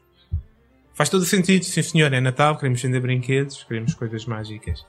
Faz 0.93 1.09
todo 1.09 1.23
o 1.23 1.25
sentido, 1.25 1.65
sim 1.65 1.83
senhor, 1.83 2.13
é 2.13 2.21
Natal, 2.21 2.55
queremos 2.57 2.83
vender 2.83 3.01
brinquedos, 3.01 3.65
queremos 3.65 3.95
coisas 3.95 4.27
mágicas. 4.27 4.85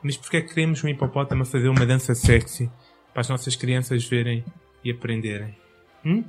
Mas 0.00 0.16
porquê 0.16 0.36
é 0.36 0.40
que 0.40 0.54
queremos 0.54 0.84
um 0.84 0.88
hipopótamo 0.88 1.42
a 1.42 1.44
fazer 1.44 1.68
uma 1.68 1.84
dança 1.84 2.14
sexy 2.14 2.70
para 3.12 3.22
as 3.22 3.28
nossas 3.28 3.56
crianças 3.56 4.04
verem 4.04 4.44
e 4.84 4.92
aprenderem? 4.92 5.56
Hum? 6.04 6.22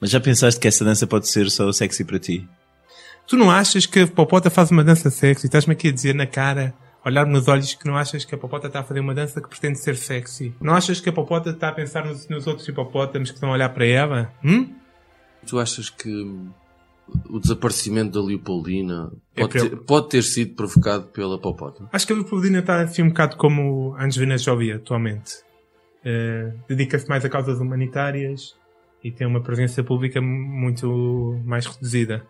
Mas 0.00 0.10
já 0.10 0.18
pensaste 0.18 0.58
que 0.58 0.66
essa 0.66 0.84
dança 0.84 1.06
pode 1.06 1.28
ser 1.28 1.48
só 1.50 1.70
sexy 1.70 2.04
para 2.04 2.18
ti? 2.18 2.44
Tu 3.28 3.36
não 3.36 3.48
achas 3.48 3.86
que 3.86 4.00
a 4.00 4.06
popota 4.08 4.50
faz 4.50 4.72
uma 4.72 4.82
dança 4.82 5.08
sexy? 5.08 5.46
Estás-me 5.46 5.72
aqui 5.72 5.88
a 5.88 5.92
dizer 5.92 6.16
na 6.16 6.26
cara, 6.26 6.74
olhar-me 7.04 7.32
nos 7.32 7.46
olhos, 7.46 7.74
que 7.74 7.86
não 7.86 7.96
achas 7.96 8.24
que 8.24 8.34
a 8.34 8.38
popota 8.38 8.66
está 8.66 8.80
a 8.80 8.82
fazer 8.82 8.98
uma 8.98 9.14
dança 9.14 9.40
que 9.40 9.48
pretende 9.48 9.78
ser 9.78 9.94
sexy? 9.94 10.52
Não 10.60 10.74
achas 10.74 11.00
que 11.00 11.08
a 11.08 11.12
popota 11.12 11.50
está 11.50 11.68
a 11.68 11.72
pensar 11.72 12.04
nos, 12.04 12.28
nos 12.28 12.48
outros 12.48 12.66
hipopótamos 12.66 13.30
que 13.30 13.36
estão 13.36 13.50
a 13.50 13.52
olhar 13.52 13.68
para 13.68 13.86
ela? 13.86 14.34
Hum? 14.44 14.74
Tu 15.46 15.58
achas 15.58 15.88
que 15.90 16.10
o 17.30 17.38
desaparecimento 17.38 18.20
da 18.20 18.26
Leopoldina 18.26 19.12
É 19.34 19.42
pode, 19.42 19.52
ter, 19.70 19.76
pode 19.76 20.08
ter 20.08 20.22
sido 20.22 20.54
provocado 20.56 21.04
pela 21.08 21.38
Popota? 21.38 21.88
Acho 21.92 22.06
que 22.06 22.12
a 22.12 22.16
Leopoldina 22.16 22.58
está 22.58 22.80
assim 22.82 23.02
um 23.02 23.08
bocado 23.08 23.36
como 23.36 23.94
a 23.96 24.04
Angelina 24.04 24.36
Jolie 24.36 24.72
atualmente. 24.72 25.34
Eh, 26.04 26.52
Dedica-se 26.68 27.08
mais 27.08 27.24
a 27.24 27.28
causas 27.28 27.60
humanitárias 27.60 28.56
e 29.04 29.10
tem 29.12 29.26
uma 29.26 29.40
presença 29.40 29.82
pública 29.84 30.20
muito 30.20 31.40
mais 31.44 31.64
reduzida. 31.66 32.26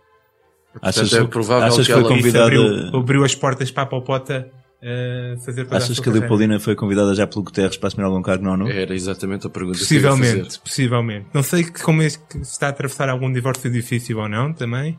Achas, 0.82 1.10
é 1.14 1.24
provável 1.24 1.68
achas 1.68 1.86
que 1.86 1.92
foi 1.92 2.02
ela- 2.02 2.12
Isso 2.12 2.18
convidada... 2.22 2.44
abriu, 2.44 2.96
abriu 2.98 3.24
as 3.24 3.34
portas 3.34 3.70
para 3.70 3.84
a 3.84 3.86
Popota 3.86 4.50
eh, 4.82 5.36
fazer 5.44 5.66
Achas 5.70 5.98
que 5.98 6.08
a. 6.08 6.12
Leopoldina 6.12 6.60
foi 6.60 6.74
convidada 6.74 7.14
já 7.14 7.26
pelo 7.26 7.42
Guterres 7.44 7.76
para 7.76 7.88
assumir 7.88 8.04
algum 8.04 8.22
cargo 8.22 8.44
na 8.44 8.52
ONU? 8.52 8.68
Era 8.68 8.94
exatamente 8.94 9.46
a 9.46 9.50
pergunta 9.50 9.78
que 9.78 9.84
eu 9.84 10.00
ia 10.00 10.08
Possivelmente, 10.08 10.44
fazer. 10.46 10.58
possivelmente. 10.60 11.26
Não 11.32 11.42
sei 11.42 11.64
que- 11.64 11.82
como 11.82 12.02
é 12.02 12.08
que 12.10 12.16
se 12.16 12.38
está 12.42 12.66
a 12.66 12.70
atravessar 12.70 13.08
algum 13.08 13.32
divórcio 13.32 13.70
difícil 13.70 14.18
ou 14.18 14.28
não 14.28 14.52
também, 14.52 14.98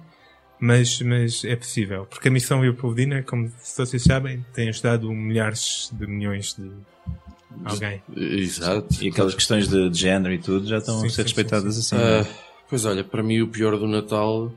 mas, 0.59 0.99
mas 1.01 1.43
é 1.45 1.55
possível. 1.55 2.05
Porque 2.09 2.27
a 2.27 2.31
missão 2.31 2.59
Leopoldina, 2.61 3.21
como 3.23 3.51
vocês 3.77 4.03
sabem, 4.03 4.43
tem 4.53 4.69
ajudado 4.69 5.11
milhares 5.11 5.89
de 5.93 6.07
milhões 6.07 6.55
de 6.55 6.71
alguém. 7.63 8.01
Exato. 8.15 8.87
E 9.03 9.09
aquelas 9.09 9.35
questões 9.35 9.67
de, 9.67 9.89
de 9.89 9.97
género 9.99 10.33
e 10.33 10.39
tudo 10.39 10.67
já 10.67 10.77
estão 10.79 10.99
Sim, 11.01 11.05
a 11.05 11.09
ser 11.09 11.15
sim, 11.17 11.21
respeitadas 11.23 11.75
sim, 11.75 11.95
assim. 11.95 12.03
Ah, 12.03 12.25
pois 12.69 12.83
olha, 12.85 13.03
para 13.03 13.21
mim 13.21 13.41
o 13.41 13.47
pior 13.47 13.77
do 13.77 13.87
Natal 13.87 14.51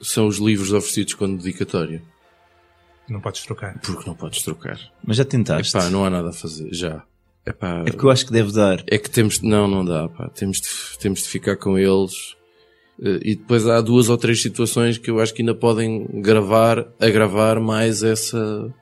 são 0.00 0.26
os 0.26 0.36
livros 0.38 0.72
oferecidos 0.72 1.14
com 1.14 1.34
dedicatória. 1.34 2.02
Não 3.08 3.20
podes 3.20 3.42
trocar. 3.42 3.78
Porque 3.80 4.08
não 4.08 4.14
podes 4.16 4.42
trocar. 4.42 4.78
Mas 5.04 5.16
já 5.16 5.24
tentaste? 5.24 5.76
Epá, 5.76 5.88
não 5.90 6.04
há 6.04 6.10
nada 6.10 6.30
a 6.30 6.32
fazer. 6.32 6.68
Já. 6.72 7.02
Epá, 7.46 7.82
É 7.86 7.90
porque 7.90 8.04
eu 8.04 8.10
acho 8.10 8.26
que 8.26 8.32
deve 8.32 8.52
dar. 8.52 8.82
É 8.88 8.98
que 8.98 9.08
temos 9.08 9.38
de, 9.38 9.46
não, 9.46 9.68
não 9.68 9.84
dá, 9.84 10.08
pá. 10.08 10.28
Temos 10.30 10.60
de, 10.60 10.68
temos 10.98 11.22
de 11.22 11.28
ficar 11.28 11.56
com 11.56 11.78
eles. 11.78 12.34
Eh, 13.00 13.20
E 13.22 13.36
depois 13.36 13.66
há 13.68 13.80
duas 13.80 14.08
ou 14.08 14.18
três 14.18 14.42
situações 14.42 14.98
que 14.98 15.10
eu 15.10 15.20
acho 15.20 15.32
que 15.32 15.42
ainda 15.42 15.54
podem 15.54 16.06
gravar, 16.20 16.86
agravar 17.00 17.60
mais 17.60 18.02
essa, 18.02 18.74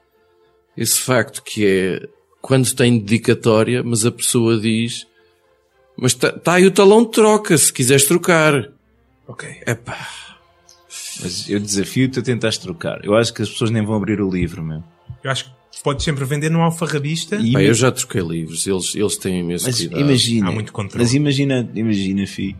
esse 0.76 0.98
facto, 1.00 1.42
que 1.42 1.66
é 1.66 2.08
quando 2.40 2.74
tem 2.74 2.98
dedicatória, 2.98 3.82
mas 3.82 4.04
a 4.06 4.10
pessoa 4.10 4.58
diz, 4.58 5.06
mas 5.96 6.12
está 6.12 6.32
tá 6.32 6.54
aí 6.54 6.66
o 6.66 6.70
talão 6.70 7.04
de 7.04 7.10
troca, 7.10 7.56
se 7.58 7.72
quiseres 7.72 8.06
trocar. 8.06 8.70
Ok. 9.26 9.48
Epá, 9.66 10.06
Mas 11.22 11.48
eu 11.48 11.58
desafio-te 11.60 12.18
a 12.18 12.22
tentares 12.22 12.58
trocar. 12.58 13.04
Eu 13.04 13.14
acho 13.14 13.32
que 13.32 13.42
as 13.42 13.48
pessoas 13.50 13.70
nem 13.70 13.84
vão 13.84 13.94
abrir 13.94 14.20
o 14.20 14.30
livro, 14.30 14.62
meu. 14.62 14.82
Eu 15.22 15.30
acho 15.30 15.44
que 15.46 15.50
podes 15.82 16.04
sempre 16.04 16.24
vender 16.24 16.50
num 16.50 16.62
alfarrabista. 16.62 17.36
E- 17.36 17.52
pá, 17.52 17.62
eu 17.62 17.74
já 17.74 17.90
troquei 17.92 18.20
livros, 18.22 18.66
eles, 18.66 18.94
eles 18.94 19.16
têm 19.16 19.40
imenso 19.40 19.66
Mas 19.66 19.78
cuidado. 19.78 20.00
imagina, 20.00 20.48
Há 20.48 20.52
muito 20.52 20.72
controle. 20.72 21.02
mas 21.04 21.14
imagina, 21.14 21.68
imagina, 21.74 22.26
fi, 22.26 22.56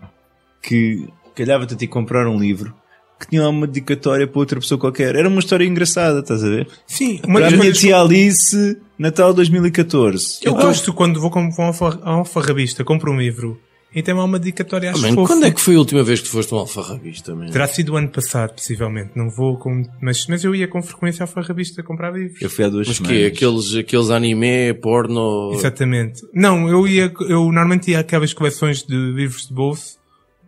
que 0.63 1.07
calhava-te 1.35 1.75
a 1.75 1.77
ti 1.77 1.87
comprar 1.87 2.27
um 2.27 2.39
livro 2.39 2.75
que 3.21 3.29
tinha 3.29 3.43
lá 3.43 3.49
uma 3.49 3.67
dedicatória 3.67 4.27
para 4.27 4.39
outra 4.39 4.59
pessoa 4.61 4.79
qualquer. 4.79 5.15
Era 5.15 5.29
uma 5.29 5.39
história 5.39 5.65
engraçada, 5.65 6.21
estás 6.21 6.43
a 6.43 6.49
ver? 6.49 6.69
Sim, 6.87 7.21
uma 7.25 7.39
Para 7.41 7.49
a 7.49 7.51
minha 7.53 7.73
tia 7.73 7.99
Alice, 8.01 8.77
Natal 8.99 9.33
2014. 9.33 10.41
Eu 10.43 10.55
gosto 10.55 10.93
quando 10.93 11.21
vou 11.21 11.31
com- 11.31 11.51
vou 11.51 11.63
a 11.63 11.67
um 11.67 11.69
alfa- 11.69 12.01
a 12.03 12.15
um 12.17 12.19
alfarrabista, 12.19 12.85
compro 12.85 13.13
um 13.13 13.19
livro 13.19 13.61
e 13.95 14.03
tem 14.03 14.13
lá 14.15 14.25
uma 14.25 14.39
dedicatória 14.39 14.91
acho 14.91 14.99
Ah, 14.99 15.03
mano, 15.03 15.15
fofo. 15.15 15.29
quando 15.33 15.47
é 15.47 15.51
que 15.51 15.61
foi 15.61 15.77
a 15.77 15.79
última 15.79 16.03
vez 16.03 16.21
que 16.21 16.29
foste 16.29 16.53
um 16.55 16.59
alfarrabista, 16.59 17.35
man? 17.35 17.47
Terá 17.47 17.67
sido 17.69 17.93
o 17.93 17.97
ano 17.97 18.09
passado, 18.09 18.55
possivelmente. 18.55 19.13
Não 19.15 19.31
vou 19.31 19.57
com... 19.57 19.83
Mas, 20.01 20.27
mas 20.27 20.43
eu 20.43 20.55
ia 20.55 20.67
com 20.67 20.83
frequência 20.83 21.23
ao 21.23 21.29
alfarrabista 21.29 21.83
comprar 21.83 22.11
livros. 22.13 22.43
Eu 22.43 22.51
fui 22.51 22.65
há 22.65 22.69
duas 22.69 22.89
Mas 22.89 22.97
semanas. 22.97 23.17
que 23.19 23.27
Aqueles, 23.27 23.75
aqueles 23.77 24.11
anime, 24.11 24.75
porno... 24.75 25.53
Exatamente. 25.55 26.23
Não, 26.35 26.69
eu 26.69 26.87
ia, 26.89 27.13
eu 27.29 27.45
normalmente 27.45 27.91
ia 27.91 28.01
àquelas 28.01 28.33
coleções 28.35 28.83
de 28.83 28.95
livros 28.97 29.47
de 29.49 29.55
bolso, 29.55 29.99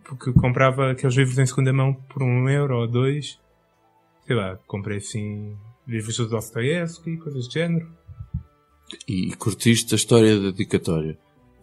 porque 0.04 0.32
comprava 0.32 0.90
aqueles 0.90 1.14
livros 1.16 1.38
em 1.38 1.46
segunda 1.46 1.72
mão 1.72 1.94
por 1.94 2.22
um 2.22 2.48
euro 2.48 2.76
ou 2.80 2.88
dois. 2.88 3.38
Sei 4.26 4.34
lá, 4.34 4.58
comprei 4.66 4.98
assim 4.98 5.54
livros 5.86 6.16
do 6.16 6.28
Dostoevsky, 6.28 7.16
coisas 7.18 7.46
do 7.46 7.52
género. 7.52 7.86
E 9.08 9.32
curtiste 9.36 9.94
a 9.94 9.96
história 9.96 10.34
da 10.38 10.50
dedicatória. 10.50 11.16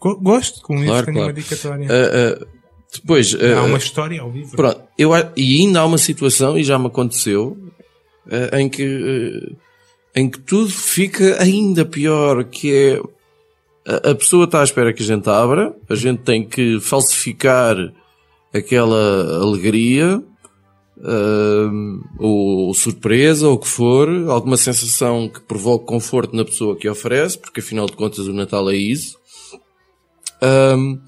Go- 0.04 0.20
Gosto 0.20 0.62
com 0.62 0.76
Claro, 0.84 1.06
tenham 1.06 1.06
claro. 1.06 1.20
uma 1.22 1.34
dedicatória. 1.34 1.88
Ah, 1.90 2.40
ah, 2.42 2.46
depois, 2.94 3.36
ah, 3.40 3.60
Há 3.60 3.64
uma 3.64 3.78
história 3.78 4.22
ao 4.22 4.30
livro. 4.30 4.56
pronto, 4.58 4.82
eu, 4.98 5.12
e 5.38 5.62
ainda 5.62 5.80
há 5.80 5.86
uma 5.86 5.98
situação, 5.98 6.58
e 6.58 6.64
já 6.64 6.78
me 6.78 6.88
aconteceu, 6.88 7.58
ah, 8.30 8.60
em 8.60 8.68
que, 8.68 8.84
ah, 8.84 10.20
em 10.20 10.30
que 10.30 10.40
tudo 10.40 10.70
fica 10.70 11.42
ainda 11.42 11.86
pior, 11.86 12.44
que 12.44 12.72
é, 12.76 13.02
a, 13.90 14.12
a 14.12 14.16
pessoa 14.16 14.44
está 14.46 14.60
à 14.62 14.64
espera 14.64 14.92
que 14.94 15.02
a 15.02 15.06
gente 15.06 15.28
abra, 15.30 15.74
a 15.90 15.96
gente 15.96 16.22
tem 16.22 16.44
que 16.46 16.80
falsificar 16.82 17.76
aquela 18.54 19.42
alegria, 19.42 20.22
ah, 21.04 21.70
ou, 22.20 22.68
ou 22.68 22.74
surpresa, 22.74 23.48
ou 23.48 23.56
o 23.56 23.58
que 23.60 23.68
for, 23.68 24.08
alguma 24.30 24.58
sensação 24.58 25.28
que 25.30 25.40
provoque 25.42 25.86
conforto 25.86 26.36
na 26.36 26.46
pessoa 26.46 26.76
que 26.76 26.88
oferece, 26.90 27.38
porque 27.40 27.60
afinal 27.62 27.86
de 27.88 27.94
contas 27.94 28.28
o 28.28 28.34
Natal 28.34 28.70
é 28.70 28.76
isso. 28.76 29.18
Ahm, 30.44 31.00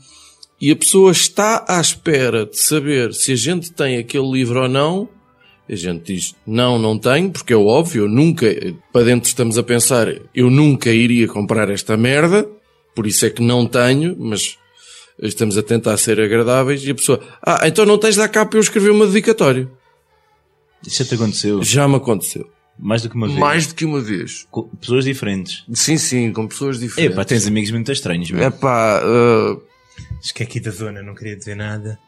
e 0.61 0.71
a 0.71 0.75
pessoa 0.75 1.11
está 1.11 1.65
à 1.67 1.81
espera 1.81 2.45
de 2.45 2.57
saber 2.57 3.13
se 3.13 3.33
a 3.33 3.35
gente 3.35 3.71
tem 3.71 3.97
aquele 3.97 4.31
livro 4.31 4.61
ou 4.61 4.69
não. 4.69 5.09
A 5.67 5.75
gente 5.75 6.13
diz, 6.13 6.35
não, 6.45 6.77
não 6.77 6.97
tenho, 6.97 7.31
porque 7.31 7.51
é 7.51 7.55
óbvio, 7.55 8.03
eu 8.03 8.07
nunca, 8.07 8.45
para 8.93 9.05
dentro 9.05 9.27
estamos 9.27 9.57
a 9.57 9.63
pensar, 9.63 10.07
eu 10.33 10.49
nunca 10.49 10.91
iria 10.91 11.27
comprar 11.27 11.71
esta 11.71 11.97
merda, 11.97 12.47
por 12.95 13.07
isso 13.07 13.25
é 13.25 13.31
que 13.31 13.41
não 13.41 13.65
tenho, 13.65 14.15
mas 14.15 14.59
estamos 15.19 15.57
a 15.57 15.63
tentar 15.63 15.97
ser 15.97 16.19
agradáveis 16.19 16.85
e 16.85 16.91
a 16.91 16.95
pessoa, 16.95 17.19
ah, 17.41 17.67
então 17.67 17.83
não 17.83 17.97
tens 17.97 18.15
lá 18.15 18.27
cá 18.27 18.45
para 18.45 18.59
eu 18.59 18.61
escrever 18.61 18.91
uma 18.91 19.07
dedicatória. 19.07 19.67
Isso 20.85 21.03
já 21.03 21.09
te 21.09 21.15
aconteceu. 21.15 21.63
Já 21.63 21.87
me 21.87 21.95
aconteceu. 21.95 22.47
Mais 22.77 23.01
do 23.01 23.09
que 23.09 23.15
uma 23.15 23.27
vez. 23.27 23.39
Mais 23.39 23.67
do 23.67 23.75
que 23.75 23.85
uma 23.85 24.01
vez. 24.01 24.47
Com 24.51 24.63
pessoas 24.63 25.05
diferentes. 25.05 25.63
Sim, 25.73 25.97
sim, 25.97 26.33
com 26.33 26.47
pessoas 26.47 26.79
diferentes. 26.79 27.13
Epá, 27.13 27.23
tens 27.23 27.47
amigos 27.47 27.71
muito 27.71 27.91
estranhos, 27.91 28.29
meu. 28.29 28.43
É 28.43 28.49
pá, 28.49 29.01
ah, 29.01 29.57
Acho 30.19 30.33
que 30.33 30.43
é 30.43 30.45
aqui 30.45 30.59
da 30.59 30.71
zona, 30.71 31.01
não 31.01 31.13
queria 31.13 31.35
dizer 31.35 31.55
nada. 31.55 31.99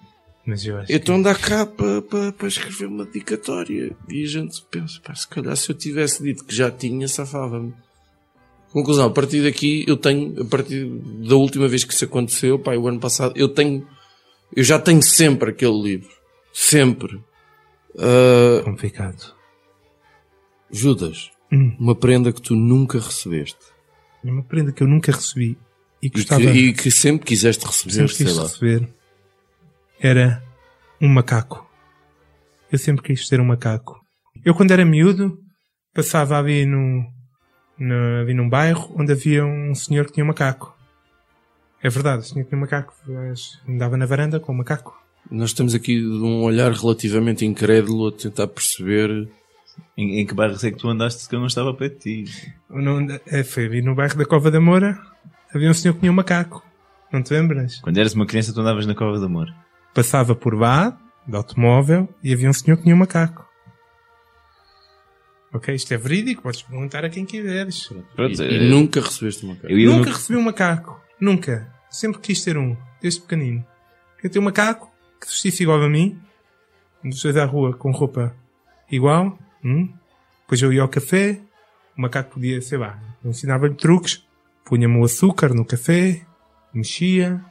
Mas 0.45 0.65
eu 0.65 0.77
acho 0.77 0.91
Então 0.91 1.21
dá 1.21 1.36
cá 1.36 1.65
para 1.65 2.01
pa, 2.01 2.31
pa 2.31 2.47
escrever 2.47 2.88
uma 2.88 3.05
dedicatória. 3.05 3.95
E 4.09 4.24
a 4.24 4.27
gente 4.27 4.62
pensa, 4.71 5.00
pá, 5.03 5.13
se 5.13 5.27
calhar 5.27 5.55
se 5.55 5.69
eu 5.69 5.75
tivesse 5.75 6.24
dito 6.24 6.45
que 6.45 6.55
já 6.55 6.71
tinha, 6.71 7.07
safava-me. 7.07 7.74
Conclusão, 8.71 9.07
a 9.07 9.12
partir 9.12 9.43
daqui 9.43 9.86
eu 9.88 9.97
tenho, 9.97 10.41
a 10.41 10.45
partir 10.45 10.86
da 10.86 11.36
última 11.36 11.67
vez 11.67 11.83
que 11.83 11.93
isso 11.93 12.05
aconteceu, 12.05 12.59
pá, 12.59 12.75
o 12.75 12.88
ano 12.88 13.00
passado, 13.00 13.33
eu 13.36 13.50
tenho, 13.50 13.88
eu 14.55 14.63
já 14.63 14.79
tenho 14.79 15.01
sempre 15.01 15.51
aquele 15.51 15.81
livro. 15.81 16.09
Sempre. 16.53 17.19
Que 17.93 18.03
é 18.59 18.63
complicado. 18.63 19.37
Judas, 20.71 21.31
Hum. 21.51 21.75
uma 21.79 21.95
prenda 21.95 22.33
que 22.33 22.41
tu 22.41 22.55
nunca 22.55 23.00
recebeste. 23.00 23.59
É 24.25 24.29
uma 24.29 24.43
prenda 24.43 24.71
que 24.74 24.83
eu 24.83 24.88
nunca 24.88 25.12
recebi 25.12 25.57
e 26.01 26.07
E 26.07 26.09
que, 26.09 26.17
gostava 26.17 26.43
e 26.43 26.74
que 26.74 26.91
sempre 26.91 27.25
quiseste 27.25 27.65
receber, 27.65 27.93
sempre 27.93 28.15
quis 28.15 28.38
receber 28.38 28.89
era 30.00 30.43
um 31.01 31.07
macaco. 31.07 31.65
Eu 32.71 32.77
sempre 32.77 33.01
quis 33.03 33.27
ter 33.27 33.39
um 33.39 33.45
macaco. 33.45 34.00
Eu 34.43 34.53
quando 34.53 34.71
era 34.71 34.86
miúdo 34.86 35.39
passava 35.93 36.38
ali 36.38 36.65
no, 36.65 37.03
no 37.79 38.21
ali 38.21 38.33
num 38.33 38.50
bairro 38.50 38.93
onde 39.00 39.12
havia 39.12 39.45
um 39.45 39.74
senhor 39.74 40.05
que 40.05 40.13
tinha 40.13 40.24
um 40.24 40.27
macaco. 40.27 40.75
É 41.81 41.89
verdade, 41.89 42.24
o 42.24 42.25
senhor 42.25 42.45
tinha 42.45 42.57
um 42.57 42.62
macaco. 42.62 42.93
Andava 43.67 43.97
na 43.97 44.05
varanda 44.05 44.39
com 44.39 44.51
um 44.51 44.57
macaco. 44.57 44.95
Nós 45.31 45.50
estamos 45.50 45.74
aqui 45.74 46.00
de 46.00 46.05
um 46.07 46.43
olhar 46.43 46.71
relativamente 46.71 47.45
incrédulo 47.45 48.07
a 48.09 48.12
tentar 48.12 48.47
perceber 48.47 49.29
Em, 49.98 50.19
em 50.19 50.25
que 50.25 50.34
bairro 50.34 50.55
é 50.55 50.72
que 50.72 50.77
tu 50.77 50.88
andaste 50.89 51.27
que 51.27 51.36
eu 51.36 51.39
não 51.39 51.48
estava 51.48 51.74
perto 51.74 52.03
de 52.03 52.24
ti? 52.25 52.53
Não, 52.69 53.05
é, 53.25 53.43
foi 53.43 53.65
ali 53.65 53.81
no 53.81 53.96
bairro 53.96 54.15
da 54.17 54.25
Cova 54.25 54.51
da 54.51 54.60
Moura. 54.62 55.00
Havia 55.53 55.69
um 55.69 55.74
senhor 55.74 55.93
que 55.96 56.01
tinha 56.01 56.12
um 56.12 56.15
macaco. 56.15 56.63
Não 57.12 57.24
te 57.24 57.34
lembras? 57.34 57.79
Quando 57.79 57.98
eras 57.98 58.13
uma 58.13 58.25
criança 58.25 58.53
tu 58.53 58.62
andavas 58.62 58.86
na 58.86 58.93
Cova 58.93 59.17
do 59.17 59.25
Amor. 59.25 59.48
Passava 59.93 60.36
por 60.36 60.53
lá, 60.53 60.96
de 61.27 61.36
automóvel, 61.36 62.07
e 62.24 62.34
havia 62.34 62.50
um 62.50 62.53
senhor 62.53 62.77
que 62.77 62.84
tinha 62.84 62.93
um 62.93 62.98
macaco. 63.00 63.48
Ok, 65.53 65.74
isto 65.74 65.93
é 65.93 65.98
verídico, 65.98 66.41
podes 66.43 66.62
perguntar 66.62 67.05
a 67.05 67.10
quem 67.10 67.25
quiseres. 67.25 67.88
Pronto, 68.15 68.41
e, 68.41 68.46
eh, 68.46 68.53
e 68.65 68.69
nunca 68.69 69.00
recebeste 69.01 69.46
uma 69.46 69.55
cara. 69.55 69.72
eu 69.74 69.79
ia 69.79 69.88
Nunca 69.89 70.10
no- 70.10 70.15
recebi 70.15 70.38
um 70.38 70.41
macaco. 70.43 71.01
Nunca. 71.19 71.74
Sempre 71.89 72.19
quis 72.22 72.43
ter 72.43 72.57
um. 72.57 72.75
Desde 73.01 73.22
pequenino. 73.22 73.65
Eu 74.22 74.29
tenho 74.29 74.41
um 74.43 74.46
macaco 74.46 74.91
que 75.19 75.27
vestisse 75.27 75.63
igual 75.63 75.81
a 75.81 75.89
mim. 75.89 76.19
Um 77.03 77.10
dos 77.10 77.22
dois 77.24 77.38
à 77.38 77.46
rua 77.46 77.74
com 77.75 77.91
roupa 77.91 78.36
igual. 78.91 79.39
Hum? 79.63 79.89
Depois 80.43 80.61
eu 80.61 80.71
ia 80.71 80.81
ao 80.81 80.87
café, 80.87 81.39
o 81.97 82.01
macaco 82.01 82.35
podia, 82.35 82.61
sei 82.61 82.77
lá, 82.77 82.99
ensinava-lhe 83.23 83.73
truques, 83.75 84.23
punha-me 84.65 84.97
o 84.97 85.03
açúcar 85.03 85.53
no 85.53 85.65
café, 85.65 86.21
mexia, 86.73 87.41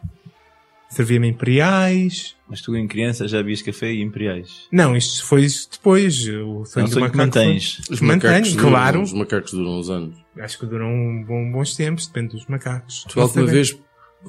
servia-me 0.88 1.28
imperiais. 1.28 2.34
Mas 2.48 2.60
tu 2.62 2.74
em 2.76 2.86
criança 2.86 3.26
já 3.26 3.42
vias 3.42 3.60
café 3.60 3.92
e 3.92 4.00
imperiais. 4.02 4.66
Não, 4.70 4.96
isto 4.96 5.24
foi 5.26 5.46
depois. 5.70 6.26
O 6.28 6.64
sonho 6.64 6.86
um 6.86 6.88
do 6.88 7.00
macaco 7.00 7.16
mantens. 7.18 7.80
Os 7.90 8.00
macacos 8.00 8.54
duram, 8.54 8.70
claro. 8.70 9.02
Os 9.02 9.12
macacos 9.12 9.52
duram 9.52 9.78
uns 9.80 9.90
anos. 9.90 10.16
Acho 10.38 10.58
que 10.58 10.66
duram 10.66 10.86
um 10.88 11.24
bom- 11.24 11.50
bons 11.50 11.74
tempos, 11.74 12.06
depende 12.06 12.28
dos 12.36 12.46
macacos. 12.46 13.04
Tu 13.08 13.16
Não 13.16 13.24
alguma 13.24 13.46
vez 13.46 13.76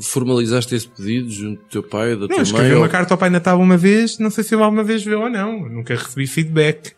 formalizaste 0.02 0.76
esse 0.76 0.88
pedido 0.88 1.30
junto 1.30 1.62
do 1.62 1.70
teu 1.70 1.84
pai 1.84 2.14
ou 2.14 2.20
da 2.22 2.28
Não, 2.28 2.36
tua 2.36 2.44
escrevi 2.44 2.70
mãe? 2.70 2.78
uma 2.78 2.86
ou- 2.86 2.92
carta 2.92 3.14
ao 3.14 3.18
Pai 3.18 3.30
Natal 3.30 3.60
uma 3.60 3.78
vez, 3.78 4.18
não 4.20 4.30
sei 4.30 4.44
se 4.44 4.54
ele 4.54 4.64
alguma 4.64 4.84
vez 4.84 5.04
viu 5.04 5.22
ou 5.22 5.30
não. 5.30 5.68
Nunca 5.70 5.96
recebi 5.96 6.28
feedback. 6.28 6.94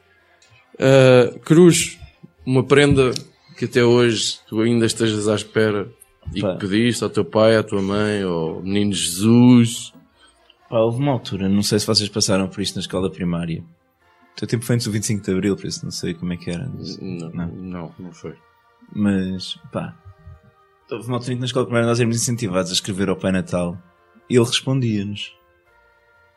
Ah, 0.80 1.38
Cruz, 1.44 2.00
uma 2.46 2.64
prenda 2.64 3.12
que 3.58 3.66
até 3.66 3.84
hoje 3.84 4.40
tu 4.48 4.62
ainda 4.62 4.86
estejas 4.86 5.28
à 5.28 5.36
espera 5.36 5.90
e 6.34 6.42
Pá. 6.42 6.54
que 6.54 6.60
pediste 6.62 7.04
ao 7.04 7.10
teu 7.10 7.26
pai, 7.26 7.58
à 7.58 7.64
tua 7.64 7.82
mãe, 7.82 8.22
ao 8.24 8.62
menino 8.62 8.94
Jesus. 8.94 9.92
Pá, 10.70 10.80
houve 10.80 11.00
uma 11.00 11.12
altura, 11.12 11.50
não 11.50 11.62
sei 11.64 11.80
se 11.80 11.88
vocês 11.88 12.08
passaram 12.10 12.48
por 12.48 12.62
isto 12.62 12.76
na 12.76 12.82
escola 12.82 13.10
primária. 13.12 13.62
O 14.34 14.36
teu 14.40 14.48
tempo 14.48 14.64
foi 14.64 14.76
antes 14.76 14.88
do 14.88 14.94
25 14.94 15.24
de 15.26 15.32
Abril, 15.32 15.56
por 15.58 15.66
isso 15.66 15.84
não 15.84 15.92
sei 15.92 16.14
como 16.14 16.32
é 16.32 16.38
que 16.38 16.50
era. 16.50 16.72
Não, 17.02 17.30
Não. 17.32 17.48
não, 17.48 17.96
não 18.00 18.12
foi. 18.14 18.36
Mas, 18.96 19.56
pá, 19.74 19.94
houve 20.90 21.08
uma 21.08 21.18
altura 21.18 21.34
em 21.34 21.36
que 21.36 21.40
na 21.42 21.46
escola 21.46 21.66
primária 21.66 21.88
nós 21.88 22.00
éramos 22.00 22.16
incentivados 22.16 22.72
a 22.72 22.74
escrever 22.74 23.10
ao 23.10 23.18
Pai 23.18 23.32
Natal 23.34 23.78
e 24.30 24.36
ele 24.38 24.46
respondia-nos. 24.46 25.34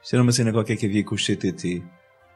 Isto 0.02 0.14
era 0.14 0.22
uma 0.22 0.32
cena 0.32 0.50
qualquer 0.52 0.76
que 0.76 0.86
havia 0.86 1.04
com 1.04 1.14
o 1.14 1.18
CTT, 1.18 1.84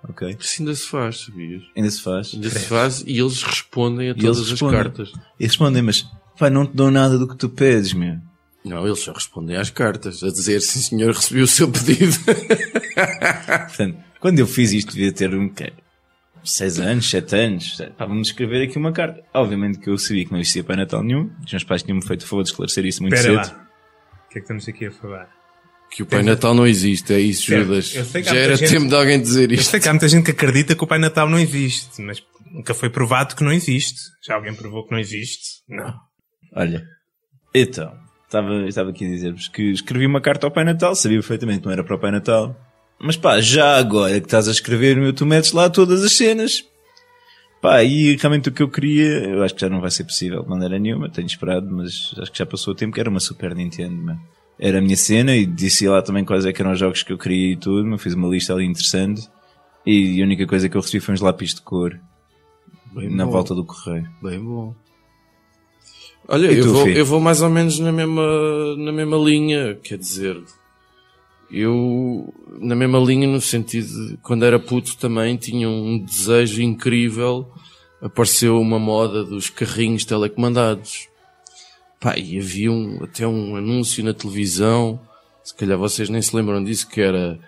ok? 0.09 0.37
Isso 0.39 0.63
ainda 0.63 0.75
se 0.75 0.87
faz, 0.87 1.21
sabias? 1.25 1.63
Ainda 1.77 1.91
se 1.91 2.03
faz. 2.03 2.35
Ainda 2.35 2.51
se 2.51 2.59
faz 2.67 3.05
e 3.07 3.19
eles 3.19 3.43
respondem 3.43 4.09
a 4.09 4.11
eles 4.11 4.23
todas 4.23 4.41
as 4.41 4.51
respondem. 4.51 4.77
cartas. 4.83 5.13
E 5.39 5.45
respondem, 5.47 5.83
mas, 5.83 6.07
pá, 6.39 6.49
não 6.51 6.67
te 6.67 6.75
dou 6.75 6.91
nada 6.91 7.19
do 7.19 7.27
que 7.29 7.37
tu 7.37 7.49
pedes, 7.49 7.93
meu. 7.93 8.17
Não, 8.65 8.85
eles 8.85 8.99
só 9.01 9.13
respondem 9.13 9.57
às 9.57 9.71
cartas, 9.71 10.23
a 10.25 10.29
dizer 10.29 10.61
sim 10.61 10.81
senhor, 10.81 11.15
recebi 11.15 11.41
o 11.41 11.47
seu 11.47 11.71
pedido. 11.71 12.17
Portanto, 13.69 13.99
quando 14.21 14.39
eu 14.39 14.47
fiz 14.47 14.73
isto, 14.73 14.93
devia 14.93 15.13
ter 15.13 15.35
um 15.35 15.49
quê? 15.49 15.73
seis 16.45 16.79
anos, 16.79 17.09
sete 17.11 17.35
anos. 17.37 17.77
Pá, 17.97 18.07
vamos 18.07 18.29
escrever 18.29 18.63
aqui 18.65 18.79
uma 18.79 18.93
carta. 18.93 19.21
Obviamente 19.35 19.79
que 19.79 19.91
eu 19.91 19.99
sabia 19.99 20.25
que 20.25 20.33
não 20.33 20.39
existia 20.39 20.63
Pai 20.63 20.77
Natal 20.77 21.03
nenhum. 21.03 21.29
Os 21.45 21.51
meus 21.53 21.65
pais 21.65 21.83
tinham-me 21.83 22.07
feito 22.07 22.23
o 22.23 22.27
favor 22.27 22.43
de 22.45 22.51
esclarecer 22.51 22.85
isso 22.87 23.03
muito 23.03 23.15
Espera 23.17 23.45
cedo. 23.45 23.57
lá. 23.57 23.67
O 24.27 24.29
que 24.31 24.39
é 24.39 24.41
que 24.41 24.45
estamos 24.45 24.69
aqui 24.69 24.87
a 24.87 24.93
falar? 24.93 25.29
Que 25.91 26.03
o 26.03 26.07
Pai 26.07 26.23
Natal 26.23 26.55
não 26.55 26.67
existe, 26.67 27.13
é 27.15 27.21
isso, 27.21 27.47
Certo. 27.47 27.65
Judas. 27.67 27.95
Eu 27.95 28.23
Já 28.23 28.35
era 28.37 28.57
gente- 28.57 28.71
tempo 28.71 28.89
de 28.89 28.95
alguém 28.95 29.21
dizer 29.21 29.51
Eu 29.51 29.55
isto. 29.57 29.71
sei 29.71 29.81
que 29.81 29.89
há 29.89 29.93
muita 29.93 30.09
gente 30.09 30.25
que 30.25 30.31
acredita 30.33 30.75
que 30.75 30.85
o 30.85 30.87
Pai 30.87 30.99
Natal 30.99 31.29
não 31.29 31.39
existe, 31.39 32.03
mas 32.03 32.23
nunca 32.53 32.75
foi 32.75 32.91
provado 32.91 33.35
que 33.35 33.43
não 33.45 33.53
existe. 33.53 33.99
Já 34.27 34.35
alguém 34.35 34.55
provou 34.55 34.85
que 34.87 34.93
não 34.93 34.99
existe? 34.99 35.63
Não. 35.69 35.95
Olha, 36.55 36.85
então, 37.55 37.93
estava, 38.27 38.67
estava 38.69 38.91
aqui 38.91 39.05
a 39.07 39.09
dizer-vos 39.09 39.49
que 39.49 39.63
escrevi 39.73 40.07
uma 40.07 40.21
carta 40.21 40.47
ao 40.47 40.51
Pai 40.51 40.65
Natal, 40.65 40.95
sabia 40.95 41.19
perfeitamente 41.19 41.61
que 41.61 41.67
não 41.67 41.73
era 41.73 41.85
para 41.85 41.97
o 41.97 41.99
Pai 41.99 42.11
Natal. 42.11 42.55
Mas 42.99 43.17
pá, 43.17 43.41
já 43.41 43.77
agora 43.77 44.19
que 44.21 44.27
estás 44.27 44.49
a 44.49 44.53
escrever, 44.53 44.97
meu, 44.97 45.13
tu 45.13 45.25
metes 45.27 45.53
lá 45.53 45.69
todas 45.71 46.03
as 46.05 46.13
cenas. 46.17 46.65
Pá, 47.61 47.83
e 47.83 48.17
realmente 48.17 48.49
o 48.49 48.53
que 48.53 48.63
eu 48.63 48.69
queria, 48.71 49.25
eu 49.25 49.43
acho 49.43 49.55
que 49.55 49.61
já 49.63 49.69
não 49.69 49.81
vai 49.81 49.91
ser 49.91 50.05
possível 50.05 50.43
de 50.43 50.49
maneira 50.49 50.79
nenhuma, 50.79 51.11
tenho 51.11 51.27
esperado, 51.27 51.67
mas 51.71 52.15
acho 52.19 52.31
que 52.33 52.39
já 52.39 52.47
passou 52.47 52.73
o 52.73 52.77
tempo 52.77 52.95
que 52.95 53.01
era 53.01 53.09
uma 53.11 53.21
Super 53.21 53.55
Nintendo, 53.55 53.95
meu. 53.97 54.17
Era 54.59 54.79
a 54.79 54.81
minha 54.81 54.97
cena 54.97 55.37
e 55.37 55.45
disse 55.45 55.87
lá 55.87 56.01
também 56.01 56.25
quais 56.25 56.47
é 56.47 56.53
que 56.53 56.63
eram 56.63 56.73
os 56.73 56.79
jogos 56.79 57.03
que 57.03 57.13
eu 57.13 57.19
queria 57.19 57.53
e 57.53 57.57
tudo, 57.57 57.87
mas 57.87 58.03
fiz 58.03 58.15
uma 58.15 58.29
lista 58.29 58.55
ali 58.55 58.65
interessante. 58.65 59.29
E 59.85 60.21
a 60.21 60.25
única 60.25 60.47
coisa 60.47 60.69
que 60.69 60.77
eu 60.77 60.81
recebi 60.81 61.01
foi 61.05 61.15
uns 61.15 61.21
lápis 61.21 61.55
de 61.55 61.63
cor 61.63 61.99
Bem 62.93 63.11
na 63.11 63.25
bom. 63.27 63.33
volta 63.33 63.55
do 63.55 63.65
correio. 63.65 64.09
Bem 64.23 64.41
bom. 64.41 64.75
Olha, 66.29 66.51
E 66.51 66.59
eu 66.59 66.65
tu, 66.65 66.73
vou, 66.73 66.89
eu 66.89 67.07
vou 67.07 67.21
mais 67.21 67.41
ou 67.43 67.51
menos 67.51 67.79
na 67.79 67.93
mesma, 67.93 68.77
na 68.77 68.91
mesma 68.91 69.17
linha, 69.17 69.77
quer 69.77 69.97
dizer, 69.99 70.43
eu, 71.51 72.35
na 72.59 72.75
mesma 72.75 72.99
linha 72.99 73.29
no 73.29 73.41
sentido 73.41 73.87
de, 73.87 74.17
quando 74.19 74.45
era 74.45 74.59
puto 74.59 74.97
também 74.97 75.37
tinha 75.37 75.69
um 75.69 75.99
desejo 75.99 76.61
incrível, 76.63 77.49
apareceu 78.03 78.61
uma 78.61 78.79
moda 78.79 79.23
dos 79.23 79.51
carrinhos 79.51 80.05
telecomandados. 80.05 81.09
Pá, 82.01 82.17
e 82.17 82.39
havia 82.39 82.71
um, 82.71 83.03
até 83.03 83.27
um 83.27 83.57
anúncio 83.57 84.05
na 84.05 84.13
televisão, 84.13 85.01
se 85.43 85.55
calhar 85.55 85.79
vocês 85.79 86.09
nem 86.09 86.21
se 86.21 86.35
lembram 86.37 86.63
disso, 86.63 86.89
que 86.89 87.01
era 87.01 87.39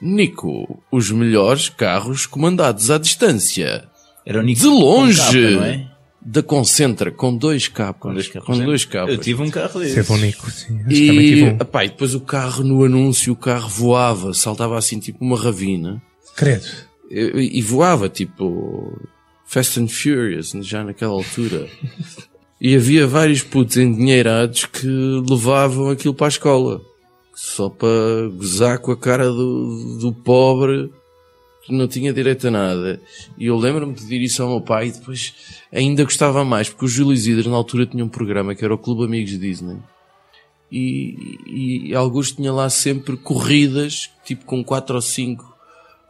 Nico, 0.00 0.82
os 0.90 1.10
melhores 1.10 1.68
carros 1.68 2.24
comandados 2.26 2.90
à 2.90 2.98
distância. 2.98 3.88
Era 4.24 4.40
o 4.40 4.42
Nico 4.42 4.60
De 4.60 4.66
longe! 4.66 5.18
com 5.20 5.26
capa, 5.26 5.50
não 5.56 5.64
é? 5.64 5.90
Da 6.22 6.42
Concentra, 6.42 7.10
com 7.10 7.34
dois 7.34 7.66
capas. 7.66 8.00
Com 8.02 8.12
dois 8.12 8.28
capas. 8.28 8.46
Com 8.46 8.64
dois 8.64 8.84
capas. 8.84 9.14
Eu 9.14 9.20
tive 9.20 9.42
um 9.42 9.50
carro 9.50 9.80
desse. 9.80 9.98
É 9.98 10.02
bom, 10.02 10.18
Nico. 10.18 10.50
Sim, 10.50 10.80
acho 10.82 10.92
E, 10.92 11.06
tive 11.06 11.44
um. 11.44 11.48
epá, 11.60 11.84
e 11.84 11.88
depois 11.88 12.14
o 12.14 12.20
carro 12.20 12.62
no 12.62 12.84
anúncio, 12.84 13.32
o 13.32 13.36
carro 13.36 13.68
voava, 13.70 14.34
saltava 14.34 14.76
assim 14.76 14.98
tipo 14.98 15.24
uma 15.24 15.38
ravina. 15.38 16.00
Credo. 16.36 16.66
E, 17.10 17.58
e 17.58 17.62
voava 17.62 18.08
tipo 18.08 19.00
Fast 19.46 19.80
and 19.80 19.88
Furious, 19.88 20.52
já 20.60 20.84
naquela 20.84 21.12
altura. 21.12 21.66
e 22.60 22.76
havia 22.76 23.06
vários 23.06 23.42
putos 23.42 23.76
endinheirados 23.78 24.66
que 24.66 24.86
levavam 24.86 25.90
aquilo 25.90 26.14
para 26.14 26.26
a 26.26 26.28
escola. 26.28 26.80
Só 27.34 27.70
para 27.70 27.88
gozar 28.36 28.78
com 28.80 28.92
a 28.92 28.96
cara 28.96 29.30
do, 29.30 29.98
do 29.98 30.12
pobre 30.12 30.92
que 31.64 31.72
não 31.72 31.88
tinha 31.88 32.12
direito 32.12 32.48
a 32.48 32.50
nada. 32.50 33.00
E 33.38 33.46
eu 33.46 33.56
lembro-me 33.56 33.94
de 33.94 34.02
pedir 34.02 34.20
isso 34.20 34.42
ao 34.42 34.50
meu 34.50 34.60
pai 34.60 34.88
e 34.88 34.92
depois 34.92 35.34
ainda 35.72 36.04
gostava 36.04 36.44
mais, 36.44 36.68
porque 36.68 36.84
o 36.84 36.88
Júlio 36.88 37.14
Isidro 37.14 37.50
na 37.50 37.56
altura 37.56 37.86
tinha 37.86 38.04
um 38.04 38.08
programa 38.08 38.54
que 38.54 38.64
era 38.64 38.74
o 38.74 38.78
Clube 38.78 39.04
Amigos 39.04 39.38
Disney. 39.38 39.78
E, 40.70 41.88
e 41.88 41.94
Augusto 41.94 42.36
tinha 42.36 42.52
lá 42.52 42.68
sempre 42.68 43.16
corridas, 43.16 44.10
tipo 44.24 44.44
com 44.44 44.62
quatro 44.62 44.96
ou 44.96 45.02
cinco 45.02 45.50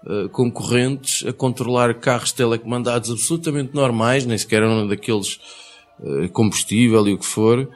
eh, 0.06 0.28
concorrentes 0.32 1.26
a 1.26 1.32
controlar 1.32 1.94
carros 1.94 2.32
telecomandados 2.32 3.10
absolutamente 3.10 3.74
normais, 3.74 4.26
nem 4.26 4.36
sequer 4.36 4.62
eram 4.62 4.86
daqueles 4.86 5.38
combustível 6.32 7.06
e 7.08 7.14
o 7.14 7.18
que 7.18 7.26
for. 7.26 7.68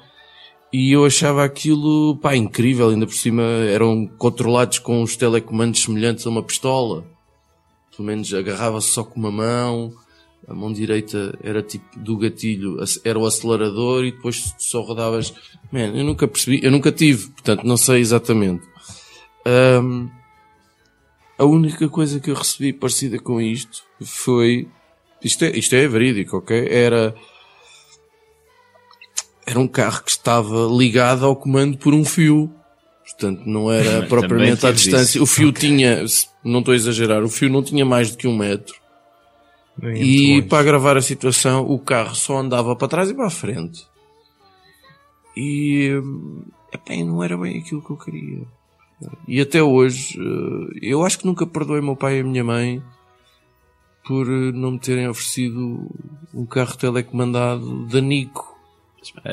E 0.72 0.92
eu 0.92 1.04
achava 1.04 1.44
aquilo, 1.44 2.16
pá, 2.16 2.34
incrível, 2.34 2.88
ainda 2.88 3.06
por 3.06 3.14
cima 3.14 3.42
eram 3.42 4.06
controlados 4.18 4.78
com 4.78 5.02
os 5.02 5.16
telecomandos 5.16 5.82
semelhantes 5.82 6.26
a 6.26 6.30
uma 6.30 6.42
pistola. 6.42 7.04
Pelo 7.94 8.06
menos 8.06 8.32
agarrava-se 8.34 8.88
só 8.88 9.04
com 9.04 9.20
uma 9.20 9.30
mão, 9.30 9.92
a 10.48 10.52
mão 10.52 10.72
direita 10.72 11.38
era 11.42 11.62
tipo 11.62 11.98
do 11.98 12.16
gatilho, 12.16 12.78
era 13.04 13.18
o 13.18 13.24
acelerador 13.24 14.04
e 14.04 14.12
depois 14.12 14.54
só 14.58 14.80
rodavas. 14.80 15.32
Man, 15.70 15.96
eu 15.96 16.04
nunca 16.04 16.26
percebi, 16.26 16.60
eu 16.62 16.70
nunca 16.70 16.90
tive, 16.90 17.28
portanto 17.28 17.64
não 17.64 17.76
sei 17.76 18.00
exatamente. 18.00 18.64
Ahm, 19.46 20.08
a 21.38 21.44
única 21.44 21.88
coisa 21.88 22.20
que 22.20 22.30
eu 22.30 22.34
recebi 22.34 22.72
parecida 22.72 23.18
com 23.18 23.40
isto 23.40 23.82
foi. 24.02 24.68
Isto 25.22 25.44
é, 25.44 25.56
isto 25.56 25.74
é 25.74 25.88
verídico, 25.88 26.38
ok? 26.38 26.68
Era. 26.68 27.14
Era 29.46 29.58
um 29.60 29.68
carro 29.68 30.02
que 30.02 30.10
estava 30.10 30.66
ligado 30.70 31.24
ao 31.24 31.36
comando 31.36 31.76
por 31.76 31.92
um 31.94 32.04
fio. 32.04 32.50
Portanto, 33.04 33.42
não 33.46 33.70
era 33.70 34.02
propriamente 34.08 34.66
à 34.66 34.72
distância. 34.72 35.18
isso. 35.18 35.22
O 35.22 35.26
fio 35.26 35.52
tinha, 35.52 36.06
se- 36.08 36.28
não 36.42 36.60
estou 36.60 36.72
a 36.72 36.76
exagerar, 36.76 37.22
o 37.22 37.28
fio 37.28 37.50
não 37.50 37.62
tinha 37.62 37.84
mais 37.84 38.10
do 38.10 38.16
que 38.16 38.26
um 38.26 38.36
metro. 38.36 38.74
E 39.82 40.40
para 40.42 40.60
agravar 40.60 40.96
a 40.96 41.02
situação, 41.02 41.64
o 41.68 41.78
carro 41.78 42.14
só 42.14 42.38
andava 42.38 42.74
para 42.76 42.88
trás 42.88 43.10
e 43.10 43.14
para 43.14 43.26
a 43.26 43.30
frente. 43.30 43.84
E 45.36 45.90
epá, 46.72 46.94
não 47.04 47.22
era 47.22 47.36
bem 47.36 47.58
aquilo 47.58 47.82
que 47.82 47.90
eu 47.90 47.96
queria. 47.96 48.42
E 49.26 49.40
até 49.40 49.62
hoje, 49.62 50.16
eh, 50.18 50.78
eu 50.80 51.04
acho 51.04 51.18
que 51.18 51.26
nunca 51.26 51.46
perdoei 51.46 51.80
meu 51.80 51.96
pai 51.96 52.18
e 52.18 52.20
a 52.20 52.24
minha 52.24 52.44
mãe 52.44 52.82
por 54.06 54.26
eh, 54.28 54.52
não 54.52 54.70
me 54.72 54.78
terem 54.78 55.08
oferecido 55.08 55.88
um 56.32 56.46
carro 56.46 56.76
telecomandado 56.76 57.86
da 57.86 58.00
Nico, 58.00 58.53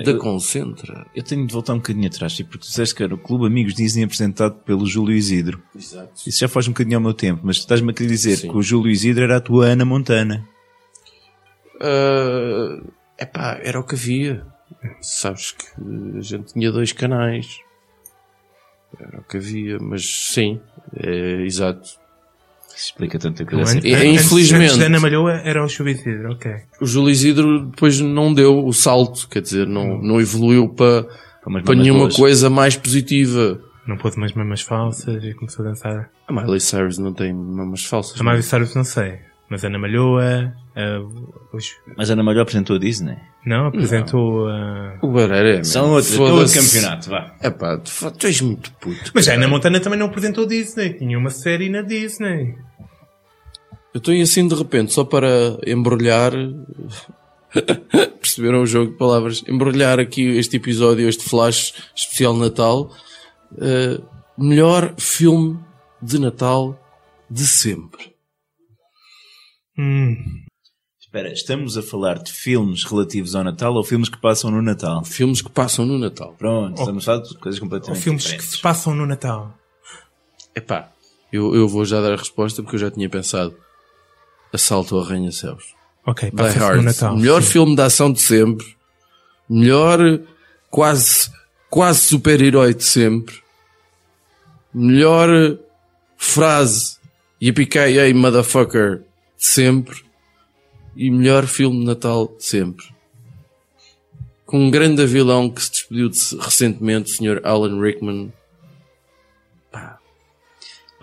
da 0.04 0.18
Concentra. 0.18 1.06
eu 1.16 1.24
tenho 1.24 1.46
de 1.46 1.54
voltar 1.54 1.74
um 1.74 1.78
bocadinho 1.78 2.08
atrás, 2.08 2.34
tipo, 2.34 2.52
porque 2.52 2.66
tu 2.66 2.70
disseste 2.70 2.96
que 2.96 3.04
era 3.04 3.14
o 3.14 3.18
Clube 3.18 3.46
Amigos 3.46 3.74
Disney 3.74 4.04
apresentado 4.04 4.56
pelo 4.66 4.86
Júlio 4.86 5.16
Isidro. 5.16 5.62
Exato. 5.76 6.12
Isso 6.28 6.40
já 6.40 6.48
faz 6.48 6.68
um 6.68 6.72
bocadinho 6.72 6.98
ao 6.98 7.02
meu 7.02 7.14
tempo, 7.14 7.42
mas 7.44 7.58
tu 7.58 7.62
estás-me 7.62 7.92
a 7.92 7.94
querer 7.94 8.10
dizer 8.10 8.38
Sim. 8.38 8.50
que 8.50 8.58
o 8.58 8.62
Júlio 8.62 8.92
Isidro 8.92 9.24
era 9.24 9.38
a 9.38 9.42
tua 9.42 9.68
Ana 9.68 9.86
Montana. 9.86 10.48
É 11.80 13.02
epá, 13.22 13.60
era 13.62 13.80
o 13.80 13.84
que 13.84 13.96
havia. 13.96 14.46
Sabes 15.02 15.52
que 15.52 15.66
a 16.18 16.22
gente 16.22 16.54
tinha 16.54 16.72
dois 16.72 16.92
canais. 16.92 17.60
Era 19.00 19.20
o 19.20 19.24
que 19.24 19.38
havia, 19.38 19.78
mas 19.80 20.06
sim, 20.06 20.60
é 20.96 21.44
exato. 21.46 22.00
Explica 22.84 23.20
tanta 23.20 23.44
An- 23.44 23.46
coisa. 23.46 23.80
E- 23.88 23.94
an- 23.94 24.06
infelizmente- 24.06 24.64
Antes 24.66 24.78
da 24.78 24.86
Ana 24.86 25.00
Malhoa 25.00 25.34
era 25.44 25.64
o 25.64 25.68
Chubicidro, 25.70 26.32
ok. 26.32 26.52
O 26.82 26.86
Júlio 26.86 27.10
Isidro 27.12 27.66
depois 27.68 28.00
não 28.00 28.34
deu 28.34 28.66
o 28.66 28.74
salto, 28.74 29.28
quer 29.30 29.42
dizer, 29.42 29.68
não, 29.68 30.02
não 30.02 30.20
evoluiu 30.20 30.68
para, 30.70 31.04
Para 31.44 31.62
para 31.64 31.76
nenhuma 31.76 32.02
boas. 32.02 32.16
coisa 32.16 32.50
mais 32.50 32.76
positiva. 32.76 33.60
Não 33.88 33.98
pôs 33.98 34.16
umas 34.16 34.34
mamas 34.34 34.62
falsas 34.62 35.24
e 35.24 35.34
começou 35.34 35.66
a 35.66 35.70
dançar. 35.70 36.10
A 36.28 36.34
Miley 36.34 36.60
Cyrus 36.60 36.98
não 36.98 37.14
tem 37.14 37.34
mamas 37.34 37.84
falsas. 37.86 38.20
A 38.20 38.24
Miley 38.24 38.44
Cyrus 38.44 38.74
não 38.76 38.84
sei. 38.84 39.20
Mas 39.50 39.66
Ana 39.66 39.78
Malhoa, 39.78 40.54
ah, 40.78 41.00
os- 41.54 41.72
Mas 41.98 42.10
a 42.10 42.14
Ana 42.14 42.24
Malhou 42.24 42.42
apresentou 42.42 42.78
a 42.78 42.80
Disney. 42.80 43.18
não, 43.46 43.66
apresentou. 43.68 44.48
ah, 44.48 44.98
O 45.02 45.10
Barreira 45.12 45.58
é. 45.60 45.64
São 45.66 45.90
outros, 45.92 46.16
é 46.16 46.20
outro 46.22 46.36
Foda-se. 46.38 46.74
campeonato, 46.80 47.10
vá. 47.10 47.36
Epá, 47.44 47.78
tu, 47.80 47.92
fa- 47.92 48.12
tu 48.12 48.28
és 48.28 48.40
muito 48.40 48.72
puto. 48.80 49.12
Mas 49.14 49.28
a 49.28 49.34
Ana 49.34 49.50
Montana 49.50 49.82
também 49.82 50.00
não 50.00 50.06
apresentou 50.06 50.46
Disney. 50.46 50.94
Tinha 50.94 51.18
uma 51.18 51.30
série 51.32 51.68
na 51.70 51.82
Disney. 51.82 52.56
Eu 53.94 53.98
estou 53.98 54.14
aí 54.14 54.22
assim 54.22 54.48
de 54.48 54.56
repente, 54.56 54.94
só 54.94 55.04
para 55.04 55.60
embrulhar. 55.66 56.32
Perceberam 58.22 58.62
o 58.62 58.66
jogo 58.66 58.92
de 58.92 58.98
palavras? 58.98 59.44
Embrulhar 59.48 60.00
aqui 60.00 60.22
este 60.38 60.56
episódio, 60.56 61.10
este 61.10 61.24
flash 61.24 61.74
especial 61.96 62.34
Natal. 62.36 62.90
Uh, 63.52 64.02
melhor 64.38 64.96
filme 64.98 65.60
de 66.02 66.18
Natal 66.20 66.80
de 67.30 67.46
sempre. 67.46 68.16
Hum. 69.78 70.16
Espera, 71.00 71.34
estamos 71.34 71.78
a 71.78 71.82
falar 71.82 72.20
de 72.20 72.32
filmes 72.32 72.86
relativos 72.86 73.36
ao 73.36 73.44
Natal 73.44 73.74
ou 73.74 73.84
filmes 73.84 74.08
que 74.08 74.18
passam 74.18 74.50
no 74.50 74.62
Natal? 74.62 75.04
Filmes 75.04 75.42
que 75.42 75.50
passam 75.50 75.86
no 75.86 76.00
Natal. 76.00 76.34
Pronto, 76.38 76.80
estamos 76.80 77.04
a 77.04 77.06
falar 77.12 77.24
de 77.24 77.38
coisas 77.38 77.60
Ou 77.60 77.66
completamente 77.68 78.02
filmes 78.02 78.24
que 78.24 78.30
diferentes. 78.30 78.56
se 78.56 78.62
passam 78.62 78.96
no 78.96 79.06
Natal. 79.06 79.54
Epá, 80.56 80.90
eu, 81.32 81.54
eu 81.54 81.68
vou 81.68 81.84
já 81.84 82.00
dar 82.00 82.14
a 82.14 82.16
resposta 82.16 82.64
porque 82.64 82.78
eu 82.78 82.80
já 82.80 82.90
tinha 82.90 83.10
pensado. 83.10 83.54
Assalto 84.54 84.96
ao 84.96 85.04
Arranha-Céus. 85.04 85.64
Ok, 86.06 86.30
Die 86.30 86.36
passa-se 86.36 86.60
no 86.60 86.66
Hard. 86.66 86.84
Natal. 86.84 87.18
Melhor 87.18 87.42
sim. 87.44 87.50
filme 87.50 87.76
de 87.76 87.82
ação 87.82 88.12
de 88.12 88.22
sempre. 88.22 88.66
Melhor 89.50 90.00
quase, 90.70 91.30
quase 91.70 92.00
super-herói 92.00 92.74
de 92.74 92.84
sempre. 92.84 93.36
Melhor 94.74 95.58
frase 96.18 96.98
Yippee 97.42 98.14
motherfucker 98.14 99.00
de 99.00 99.46
sempre. 99.46 99.98
E 100.96 101.10
melhor 101.10 101.46
filme 101.46 101.80
de 101.80 101.86
Natal 101.86 102.36
de 102.38 102.46
sempre. 102.46 102.86
Com 104.46 104.66
um 104.66 104.72
grande 104.72 105.06
vilão 105.06 105.50
que 105.50 105.62
se 105.62 105.72
despediu 105.72 106.10
de 106.10 106.20
recentemente, 106.38 107.12
o 107.12 107.16
Sr. 107.16 107.42
Alan 107.44 107.80
Rickman. 107.80 108.34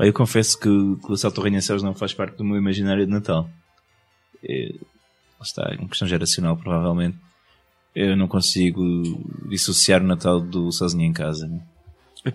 Eu 0.06 0.12
confesso 0.12 0.56
que, 0.58 0.64
que 0.68 1.10
o 1.10 1.14
Assalto 1.14 1.40
ao 1.40 1.46
Arranha-Céus 1.46 1.82
não 1.82 1.94
faz 1.94 2.12
parte 2.14 2.36
do 2.36 2.44
meu 2.44 2.56
imaginário 2.56 3.04
de 3.04 3.10
Natal. 3.12 3.48
É, 4.44 4.72
está, 5.42 5.70
é 5.72 5.76
uma 5.78 5.88
questão 5.88 6.06
geracional, 6.06 6.56
provavelmente. 6.56 7.16
Eu 7.94 8.16
não 8.16 8.28
consigo 8.28 8.80
dissociar 9.48 10.02
o 10.02 10.06
Natal 10.06 10.40
do 10.40 10.70
Sozinho 10.70 11.04
em 11.04 11.12
Casa. 11.12 11.46
Né? 11.48 11.60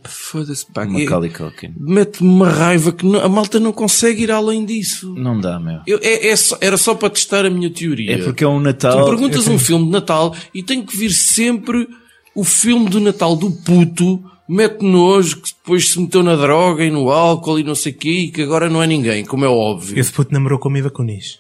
Foda-se, 0.05 0.65
pá. 0.65 0.85
Macaulay 0.85 1.29
Culkin. 1.29 1.73
Mete-me 1.77 2.27
uma 2.29 2.49
raiva 2.49 2.91
que 2.91 3.05
não- 3.05 3.19
a 3.21 3.29
malta 3.29 3.59
não 3.59 3.71
consegue 3.71 4.23
ir 4.23 4.31
além 4.31 4.65
disso. 4.65 5.13
Não 5.13 5.39
dá, 5.39 5.59
meu. 5.59 5.81
Eu- 5.85 5.99
é- 6.01 6.27
é 6.29 6.35
só- 6.35 6.57
era 6.59 6.77
só 6.77 6.95
para 6.95 7.09
testar 7.09 7.45
a 7.45 7.49
minha 7.49 7.69
teoria. 7.69 8.15
É 8.15 8.23
porque 8.23 8.43
é 8.43 8.47
um 8.47 8.59
Tu 8.59 8.63
Natal. 8.63 9.05
perguntas 9.05 9.47
um 9.47 9.59
filme 9.59 9.85
de 9.85 9.91
Natal 9.91 10.35
e 10.53 10.63
tem 10.63 10.83
que 10.85 10.97
vir 10.97 11.11
sempre 11.11 11.87
o 12.35 12.43
filme 12.43 12.89
do 12.89 12.99
Natal 12.99 13.35
do 13.35 13.51
puto, 13.51 14.23
mete 14.47 14.83
nojo, 14.83 15.41
que 15.41 15.49
depois 15.53 15.89
se 15.91 15.99
meteu 15.99 16.21
na 16.23 16.35
droga 16.35 16.83
e 16.83 16.91
no 16.91 17.09
álcool 17.11 17.59
e 17.59 17.63
não 17.63 17.75
sei 17.75 17.91
o 17.91 17.95
quê, 17.95 18.09
e 18.11 18.31
que 18.31 18.41
agora 18.41 18.69
não 18.69 18.81
é 18.83 18.87
ninguém, 18.87 19.23
como 19.25 19.45
é 19.45 19.47
óbvio. 19.47 19.97
Esse 19.99 20.11
puto 20.11 20.33
namorou 20.33 20.59
com 20.59 20.69
a 20.69 20.71
Miva 20.71 20.89
Kunis. 20.89 21.39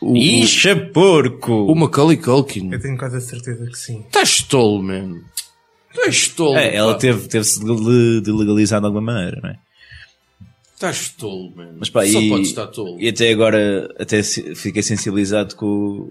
O, 0.00 0.14
Ixa 0.16 0.76
porco! 0.92 1.52
o 1.52 1.74
Macaulay 1.74 2.16
Culkin. 2.18 2.70
Eu 2.70 2.80
tenho 2.80 2.98
quase 2.98 3.16
a 3.16 3.20
certeza 3.20 3.66
que 3.66 3.78
sim. 3.78 4.00
Estás 4.06 4.42
tolo, 4.42 4.82
man. 4.82 5.22
Estás 5.90 6.28
tolo. 6.28 6.56
É, 6.56 6.76
ela 6.76 6.92
pá. 6.92 6.98
teve, 6.98 7.26
teve-se 7.28 7.58
de, 7.64 8.20
de 8.20 8.30
legalizar 8.30 8.78
de 8.80 8.86
alguma 8.86 9.12
maneira, 9.12 9.40
não 9.42 9.50
é? 9.50 9.58
Estás 10.74 11.08
tolo, 11.08 11.50
man. 11.56 11.74
Mas 11.78 11.88
pá, 11.88 12.06
Só 12.06 12.20
e, 12.20 12.28
podes 12.28 12.48
estar 12.48 12.66
tolo. 12.66 13.00
e 13.00 13.08
até 13.08 13.30
agora 13.32 13.88
até 13.98 14.22
se- 14.22 14.54
fiquei 14.54 14.82
sensibilizado 14.82 15.56
com, 15.56 16.10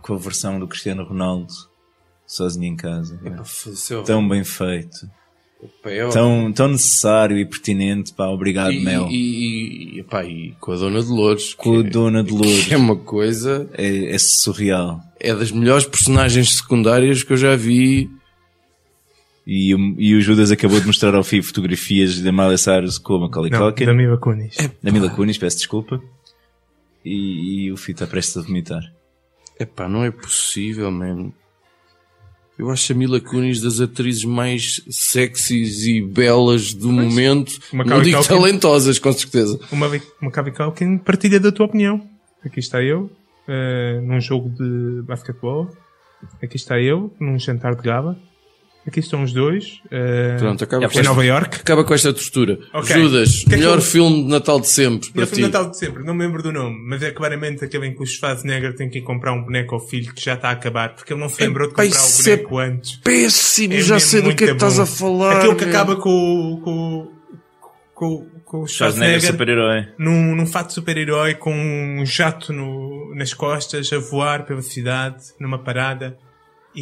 com 0.00 0.14
a 0.14 0.18
versão 0.18 0.58
do 0.60 0.68
Cristiano 0.68 1.02
Ronaldo 1.04 1.52
sozinho 2.28 2.66
em 2.72 2.76
casa. 2.76 3.18
Epá, 3.24 3.42
é 3.42 4.02
Tão 4.04 4.28
bem 4.28 4.44
feito. 4.44 5.10
É 5.84 6.08
Tão, 6.10 6.52
tão 6.52 6.68
necessário 6.68 7.36
e 7.36 7.44
pertinente. 7.44 8.12
Pá, 8.14 8.28
obrigado, 8.28 8.70
e, 8.70 8.78
Mel. 8.84 9.08
e, 9.10 9.96
e, 9.96 10.00
epá, 10.00 10.24
e 10.24 10.54
com 10.60 10.70
a 10.70 10.76
Dona 10.76 11.02
Dolores. 11.02 11.54
com 11.54 11.80
a 11.80 11.82
Dona 11.82 12.22
de 12.22 12.30
Lourdes. 12.30 12.66
que 12.66 12.74
é 12.74 12.76
uma 12.76 12.94
coisa. 12.94 13.68
É, 13.72 14.14
é 14.14 14.18
surreal. 14.18 15.00
É 15.18 15.34
das 15.34 15.50
melhores 15.50 15.84
personagens 15.84 16.54
secundárias 16.58 17.24
que 17.24 17.32
eu 17.32 17.36
já 17.36 17.56
vi. 17.56 18.08
E, 19.44 19.74
o- 19.74 19.94
e 19.98 20.14
o 20.14 20.20
Judas 20.20 20.52
acabou 20.52 20.78
de 20.78 20.86
mostrar 20.86 21.14
ao 21.14 21.24
FI 21.24 21.42
fotografias 21.42 22.20
da 22.20 22.30
Miley 22.30 22.58
Cyrus 22.58 22.98
com 22.98 23.14
a 23.14 23.20
Macaulay 23.20 23.50
Culkin, 23.50 23.86
da 23.86 23.94
Miva 23.94 24.18
Kunis. 24.18 24.54
da 24.82 24.92
Mila 24.92 25.08
Kunis, 25.10 25.38
peço 25.38 25.56
desculpa. 25.56 26.00
E, 27.04 27.64
e 27.64 27.72
o 27.72 27.76
FI 27.76 27.92
está 27.92 28.06
prestes 28.06 28.36
a 28.36 28.42
vomitar. 28.42 28.82
Epá, 29.58 29.88
não 29.88 30.04
é 30.04 30.10
possível, 30.10 30.90
man. 30.92 31.32
Eu 32.58 32.70
acho 32.70 32.92
a 32.92 32.96
Mila 32.96 33.20
Kunis 33.20 33.60
das 33.60 33.80
atrizes 33.80 34.24
mais 34.24 34.82
sexys 34.90 35.86
e 35.86 36.02
belas 36.02 36.74
do 36.74 36.90
momento. 36.90 37.52
Macaulay 37.72 38.12
Não 38.12 38.20
digo 38.20 38.28
talentosas, 38.28 38.98
com 38.98 39.12
certeza. 39.12 39.60
Uma 39.70 39.88
Maccabi 40.20 40.50
Culkin 40.50 40.98
partilha 40.98 41.38
da 41.38 41.52
tua 41.52 41.66
opinião. 41.66 42.04
Aqui 42.44 42.58
está 42.58 42.82
eu, 42.82 43.10
eh, 43.46 44.00
num 44.02 44.20
jogo 44.20 44.48
de 44.48 45.02
basquetebol. 45.02 45.70
Aqui 46.42 46.56
está 46.56 46.80
eu, 46.80 47.14
num 47.20 47.38
jantar 47.38 47.76
de 47.76 47.82
gaba. 47.82 48.18
Aqui 48.88 49.00
estão 49.00 49.22
os 49.22 49.32
dois. 49.34 49.80
eh, 49.90 50.36
Pronto, 50.38 50.64
acaba 50.64 50.84
é 50.84 50.88
com 50.88 50.94
em 50.94 50.98
esta- 50.98 51.08
Nova 51.10 51.24
York. 51.24 51.56
Acaba 51.60 51.84
com 51.84 51.92
esta 51.94 52.12
tortura. 52.12 52.58
Ok. 52.72 52.96
Judas, 52.96 53.40
que 53.44 53.46
é 53.46 53.50
que 53.50 53.56
melhor 53.56 53.80
filme 53.82 54.24
de 54.24 54.28
Natal 54.30 54.58
de 54.60 54.66
sempre 54.66 55.10
para 55.12 55.22
Eu 55.22 55.26
ti. 55.26 55.32
fui 55.34 55.42
Natal 55.42 55.70
de 55.70 55.78
sempre, 55.78 56.02
não 56.04 56.14
me 56.14 56.24
lembro 56.24 56.42
do 56.42 56.50
nome, 56.50 56.76
mas 56.88 57.02
é 57.02 57.10
claramente 57.10 57.62
aquele 57.64 57.86
em 57.88 57.94
que 57.94 58.02
o 58.02 58.06
Schwarzenegger 58.06 58.74
tem 58.74 58.88
que 58.88 58.98
ir 58.98 59.02
comprar 59.02 59.32
um 59.34 59.42
boneco 59.44 59.74
ao 59.74 59.80
filho 59.86 60.12
que 60.14 60.24
já 60.24 60.34
está 60.34 60.48
a 60.48 60.52
acabar, 60.52 60.94
porque 60.94 61.12
ele 61.12 61.20
não 61.20 61.28
se 61.28 61.40
lembrou 61.42 61.68
de 61.68 61.74
Epá, 61.74 61.84
comprar 61.84 62.00
o 62.00 62.06
é 62.06 62.36
boneco 62.36 62.58
antes. 62.58 62.96
Péssimo, 63.04 63.74
É 63.74 63.80
já 63.82 64.00
sei 64.00 64.22
do 64.22 64.34
que 64.34 64.44
é 64.44 64.46
que 64.48 64.52
estás 64.54 64.78
a 64.80 64.86
falar. 64.86 65.36
Aquele 65.38 65.54
que 65.54 65.64
acaba 65.64 65.96
com, 65.96 66.08
o- 66.10 66.60
com, 66.62 67.12
com, 67.94 68.26
com 68.44 68.62
o 68.62 68.66
Schwarzenegger 68.66 69.20
Schwarzenegger 69.20 69.30
super-herói. 69.32 69.88
num, 69.98 70.34
num 70.34 70.46
fato 70.46 70.68
de 70.68 70.74
super-herói 70.74 71.34
com 71.34 71.52
um 71.54 72.06
jato 72.06 72.52
no, 72.54 73.14
nas 73.14 73.34
costas 73.34 73.92
a 73.92 73.98
voar 73.98 74.46
pela 74.46 74.62
cidade 74.62 75.16
numa 75.38 75.58
parada 75.58 76.16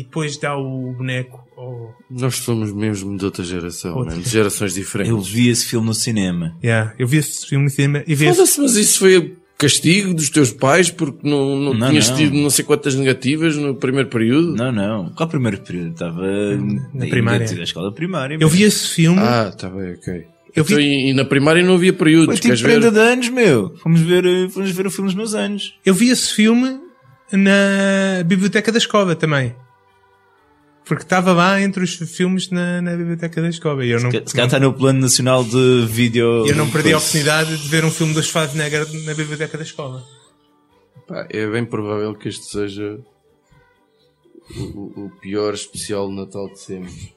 e 0.01 0.03
depois 0.05 0.37
dá 0.37 0.57
o 0.57 0.93
boneco 0.93 1.45
ao... 1.57 1.95
Nós 2.11 2.37
somos 2.37 2.73
mesmo 2.73 3.17
de 3.17 3.25
outra 3.25 3.43
geração, 3.45 3.97
Outra. 3.97 4.15
man, 4.17 4.21
de 4.23 4.29
gerações 4.29 4.75
diferentes. 4.75 5.11
Eu 5.11 5.21
vi 5.21 5.49
esse 5.49 5.65
filme 5.67 5.87
no 5.87 5.95
cinema. 5.95 6.55
Yeah, 6.63 6.95
eu 6.99 7.07
vi 7.07 7.17
esse 7.19 7.47
filme 7.47 7.65
no 7.65 7.71
cinema 7.71 8.05
e 8.07 8.15
vi 8.15 8.27
esse... 8.27 8.37
Foda-se, 8.37 8.61
mas 8.61 8.77
isso 8.77 8.99
foi 8.99 9.37
castigo 9.59 10.13
dos 10.13 10.29
teus 10.29 10.53
pais 10.53 10.91
porque 10.91 11.27
não, 11.27 11.57
não, 11.57 11.73
Não, 11.75 11.89
tinhas 11.89 12.11
não. 12.11 12.17
tido 12.17 12.37
não 12.37 12.51
sei 12.51 12.63
quantas 12.65 12.95
negativas 12.95 13.57
no 13.57 13.75
primeiro 13.75 14.09
período? 14.11 14.55
Não, 14.55 14.71
não. 14.71 15.09
Qual 15.17 15.27
primeiro 15.29 15.59
período? 15.63 15.93
Estava 15.93 16.21
na 16.93 17.07
primária. 17.07 17.51
Na 17.57 17.63
escola 17.65 17.91
primária. 17.93 18.37
Eu 18.39 18.49
vi 18.49 18.63
esse 18.63 18.89
filme... 18.89 19.19
Ah, 19.19 19.51
tá 19.57 19.71
bem, 19.71 19.95
ok. 19.95 20.25
Eu 20.55 20.63
vi- 20.65 20.73
Então, 20.75 20.81
e, 20.85 21.11
e 21.11 21.15
na 21.15 21.25
primária 21.25 21.63
não 21.63 21.75
havia 21.75 21.93
períodos, 21.93 22.35
tipo 22.37 22.49
queres 22.49 22.63
prenda 22.63 22.91
ver? 22.91 22.93
de 22.93 23.13
anos, 23.13 23.29
meu. 23.31 23.75
Fomos 23.83 24.01
ver, 24.01 24.25
eh, 24.27 24.49
fomos 24.51 24.71
ver 24.71 24.87
o 24.87 24.91
filme 24.91 25.09
dos 25.09 25.15
meus 25.17 25.35
anos. 25.35 25.75
Eu 25.85 25.95
vi 25.95 26.09
esse 26.11 26.33
filme 26.35 26.79
na 27.33 28.23
biblioteca 28.25 28.71
da 28.73 28.79
escola 28.79 29.15
também. 29.17 29.55
Porque 30.87 31.03
estava 31.03 31.33
lá 31.33 31.61
entre 31.61 31.83
os 31.83 31.95
filmes 31.97 32.49
na, 32.51 32.81
na 32.81 32.97
biblioteca 32.97 33.43
da 33.43 33.49
escola. 33.49 33.85
E 33.85 33.91
eu 33.91 34.01
não, 34.01 34.11
Se 34.11 34.21
calhar 34.21 34.47
está 34.47 34.61
no 34.61 34.73
plano 34.73 35.01
nacional 35.01 35.43
de 35.43 35.85
vídeo. 35.89 36.47
eu 36.47 36.55
não 36.55 36.71
perdi 36.71 36.93
a 36.93 36.99
oportunidade 36.99 37.57
de 37.59 37.69
ver 37.69 37.85
um 37.85 37.91
filme 37.91 38.15
do 38.15 38.23
Schwarzenegger 38.23 38.87
na 39.05 39.13
biblioteca 39.15 39.59
da 39.59 39.65
escola. 39.65 40.05
Pá, 41.09 41.27
é 41.31 41.47
bem 41.51 41.65
provável 41.65 42.15
que 42.15 42.29
este 42.29 42.45
seja 42.47 42.99
o, 44.57 44.63
o- 44.63 45.05
o 45.07 45.11
pior 45.21 45.55
especial 45.55 46.09
de 46.09 46.15
Natal 46.15 46.49
de 46.53 46.61
sempre. 46.61 47.16